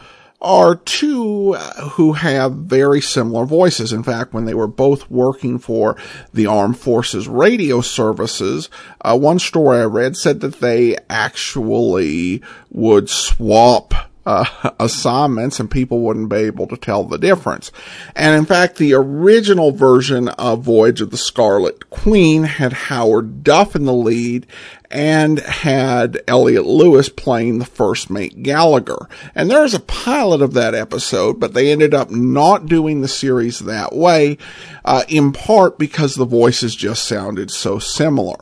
are 0.44 0.76
two 0.76 1.54
who 1.54 2.14
have 2.14 2.54
very 2.54 3.02
similar 3.02 3.46
voices. 3.46 3.94
In 3.94 4.04
fact, 4.04 4.34
when 4.34 4.46
they 4.46 4.54
were 4.54 4.68
both 4.68 5.10
working 5.10 5.58
for 5.58 5.96
the 6.34 6.46
Armed 6.46 6.78
Forces 6.78 7.28
radio 7.28 7.82
services, 7.82 8.70
uh, 9.02 9.18
one 9.18 9.40
story 9.40 9.80
I 9.80 9.86
read 9.86 10.18
said 10.18 10.42
that 10.42 10.60
they 10.60 10.98
actually 11.10 12.42
would 12.70 13.10
swap 13.10 13.94
uh, 14.26 14.72
assignments 14.80 15.60
and 15.60 15.70
people 15.70 16.02
wouldn't 16.02 16.30
be 16.30 16.38
able 16.38 16.68
to 16.68 16.78
tell 16.78 17.04
the 17.04 17.18
difference. 17.18 17.72
And 18.16 18.38
in 18.38 18.46
fact, 18.46 18.78
the 18.78 18.94
original 18.94 19.72
version 19.72 20.30
of 20.30 20.64
Voyage 20.64 21.02
of 21.02 21.12
the 21.12 21.18
Scarlet 21.18 21.90
Queen 21.90 22.44
had 22.44 22.74
Howard 22.74 23.44
Duff 23.44 23.76
in 23.76 23.86
the 23.86 23.94
lead 23.94 24.48
and 24.94 25.40
had 25.40 26.22
Elliot 26.28 26.68
Lewis 26.68 27.10
playing 27.10 27.58
the 27.58 27.66
first 27.66 28.12
mate 28.12 28.44
Gallagher. 28.44 29.10
And 29.34 29.50
there's 29.50 29.74
a 29.74 29.80
pilot 29.80 30.44
of 30.44 30.54
that 30.54 30.76
episode, 30.76 31.40
but 31.40 31.56
they 31.56 31.72
ended 31.72 31.96
up 31.96 32.12
not 32.12 32.68
doing 32.68 33.02
the 33.02 33.08
series 33.08 33.60
that 33.60 33.94
way, 33.94 34.38
uh, 34.86 35.04
in 35.10 35.34
part 35.34 35.80
because 35.80 36.14
the 36.14 36.26
voices 36.26 36.76
just 36.76 37.06
sounded 37.06 37.50
so 37.50 37.80
similar. 37.80 38.38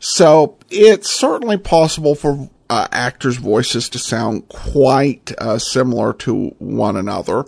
So 0.00 0.58
it's 0.68 1.10
certainly 1.10 1.58
possible 1.58 2.16
for 2.16 2.50
uh, 2.68 2.88
actors' 2.90 3.36
voices 3.36 3.88
to 3.90 3.98
sound 3.98 4.48
quite 4.48 5.30
uh, 5.38 5.58
similar 5.58 6.12
to 6.12 6.48
one 6.58 6.96
another. 6.96 7.44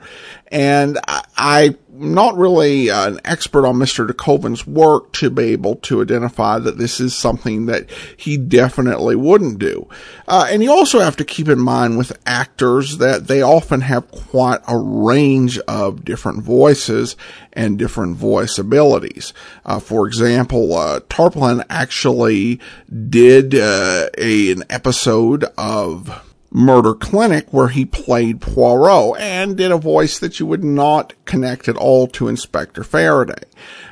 And 0.53 0.99
I, 1.07 1.65
am 1.65 1.77
not 1.99 2.37
really 2.37 2.89
an 2.89 3.21
expert 3.25 3.67
on 3.67 3.77
Mr. 3.77 4.07
de 4.07 4.13
Koven's 4.13 4.67
work 4.67 5.13
to 5.13 5.31
be 5.31 5.45
able 5.53 5.77
to 5.77 6.03
identify 6.03 6.59
that 6.59 6.79
this 6.79 7.01
is 7.01 7.15
something 7.15 7.67
that 7.67 7.91
he 8.17 8.37
definitely 8.37 9.17
wouldn't 9.17 9.59
do. 9.59 9.89
Uh, 10.29 10.47
and 10.51 10.63
you 10.63 10.71
also 10.71 11.01
have 11.01 11.17
to 11.17 11.25
keep 11.25 11.49
in 11.49 11.61
mind 11.61 11.99
with 11.99 12.19
actors 12.27 12.99
that 12.99 13.27
they 13.27 13.43
often 13.43 13.81
have 13.83 14.11
quite 14.11 14.61
a 14.69 14.77
range 14.77 15.59
of 15.61 16.05
different 16.05 16.43
voices 16.43 17.17
and 17.53 17.79
different 17.79 18.17
voice 18.17 18.59
abilities. 18.59 19.33
Uh, 19.65 19.81
for 19.81 20.07
example, 20.07 20.75
uh, 20.75 21.01
Tarplin 21.01 21.65
actually 21.71 22.61
did 23.09 23.55
uh, 23.55 24.09
a, 24.19 24.53
an 24.53 24.65
episode 24.69 25.45
of 25.57 26.26
Murder 26.57 26.95
Clinic, 26.95 27.53
where 27.53 27.69
he 27.69 27.85
played 27.85 28.41
Poirot 28.41 29.21
and 29.21 29.59
did 29.59 29.71
a 29.71 29.77
voice 29.77 30.19
that 30.19 30.41
you 30.41 30.47
would 30.47 30.65
not 30.65 31.13
connect 31.27 31.69
at 31.69 31.77
all 31.77 32.07
to 32.07 32.29
Inspector 32.29 32.83
Faraday. 32.83 33.43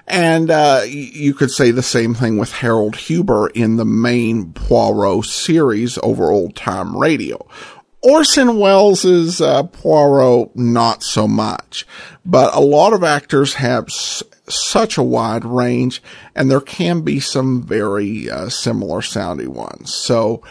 And 0.06 0.50
uh, 0.50 0.80
you 0.86 1.34
could 1.34 1.50
say 1.50 1.72
the 1.72 1.82
same 1.82 2.14
thing 2.14 2.38
with 2.38 2.52
Harold 2.52 2.96
Huber 2.96 3.48
in 3.48 3.76
the 3.76 3.84
main 3.84 4.54
Poirot 4.54 5.26
series 5.26 5.98
over 6.02 6.30
old 6.30 6.56
time 6.56 6.96
radio. 6.96 7.46
Orson 8.00 8.58
Welles' 8.58 9.40
uh, 9.42 9.64
Poirot, 9.64 10.56
not 10.56 11.02
so 11.02 11.28
much. 11.28 11.86
But 12.24 12.54
a 12.54 12.60
lot 12.60 12.94
of 12.94 13.04
actors 13.04 13.54
have 13.54 13.88
s- 13.88 14.22
such 14.48 14.96
a 14.96 15.02
wide 15.02 15.44
range, 15.44 16.02
and 16.34 16.50
there 16.50 16.60
can 16.62 17.02
be 17.02 17.20
some 17.20 17.62
very 17.62 18.30
uh, 18.30 18.48
similar 18.48 19.02
sounding 19.02 19.52
ones. 19.52 19.92
So, 19.94 20.42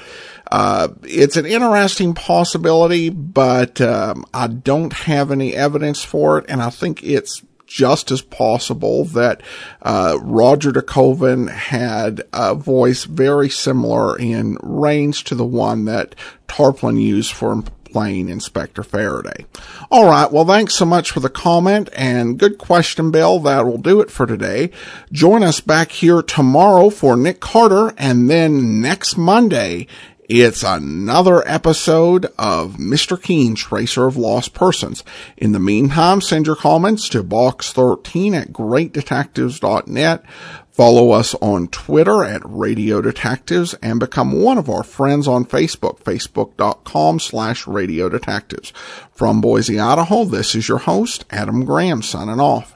uh, 0.54 0.88
it's 1.02 1.36
an 1.36 1.48
interesting 1.48 2.14
possibility, 2.14 3.10
but 3.10 3.82
um, 3.82 4.24
I 4.36 4.46
don't 4.46 4.94
have 4.94 5.32
any 5.32 5.56
evidence 5.56 6.04
for 6.04 6.38
it, 6.38 6.46
and 6.48 6.62
I 6.62 6.70
think 6.70 7.04
it's 7.04 7.42
just 7.66 8.12
as 8.12 8.22
possible 8.22 9.04
that 9.04 9.42
uh, 9.82 10.20
Roger 10.22 10.72
de 10.72 10.84
Koven 10.84 11.50
had 11.50 12.22
a 12.32 12.54
voice 12.54 13.06
very 13.06 13.50
similar 13.50 14.16
in 14.16 14.60
range 14.62 15.24
to 15.24 15.34
the 15.34 15.44
one 15.44 15.86
that 15.86 16.14
Tarplin 16.48 17.02
used 17.02 17.32
for 17.32 17.64
playing 17.84 18.30
Inspector 18.30 18.82
Faraday. 18.84 19.46
All 19.90 20.06
right. 20.06 20.32
Well, 20.32 20.46
thanks 20.46 20.76
so 20.76 20.86
much 20.86 21.12
for 21.12 21.20
the 21.20 21.30
comment 21.30 21.90
and 21.94 22.38
good 22.38 22.58
question, 22.58 23.12
Bill. 23.12 23.40
That 23.40 23.66
will 23.66 23.78
do 23.78 24.02
it 24.02 24.12
for 24.12 24.26
today. 24.26 24.72
Join 25.12 25.44
us 25.44 25.60
back 25.60 25.92
here 25.92 26.22
tomorrow 26.22 26.90
for 26.90 27.16
Nick 27.16 27.40
Carter 27.40 27.94
and 27.98 28.30
then 28.30 28.82
next 28.82 29.16
Monday 29.16 29.88
it's 30.30 30.64
another 30.64 31.48
episode 31.48 32.26
of 32.38 32.76
Mr. 32.78 33.22
Keen, 33.22 33.56
Tracer 33.56 34.06
of 34.06 34.16
Lost 34.16 34.54
Persons. 34.54 35.04
In 35.38 35.52
the 35.52 35.60
meantime, 35.60 36.22
send 36.22 36.48
your 36.48 36.56
comments 36.56 37.10
to 37.10 37.24
box13 37.24 38.34
at 38.34 38.54
greatdetectives.net. 38.54 40.24
Follow 40.72 41.12
us 41.12 41.36
on 41.36 41.68
Twitter 41.68 42.24
at 42.24 42.42
Radio 42.46 43.02
Detectives 43.02 43.76
and 43.76 44.00
become 44.00 44.42
one 44.42 44.58
of 44.58 44.70
our 44.70 44.84
friends 44.84 45.28
on 45.28 45.46
Facebook, 45.46 46.00
facebook.com 46.00 47.20
slash 47.20 47.68
Radio 47.68 48.10
Detectives. 48.10 48.72
From 49.12 49.40
Boise, 49.40 49.80
Idaho, 49.80 50.24
this 50.24 50.56
is 50.56 50.68
your 50.68 50.80
host, 50.80 51.26
Adam 51.30 51.64
Graham, 51.64 52.02
signing 52.02 52.40
off. 52.40 52.74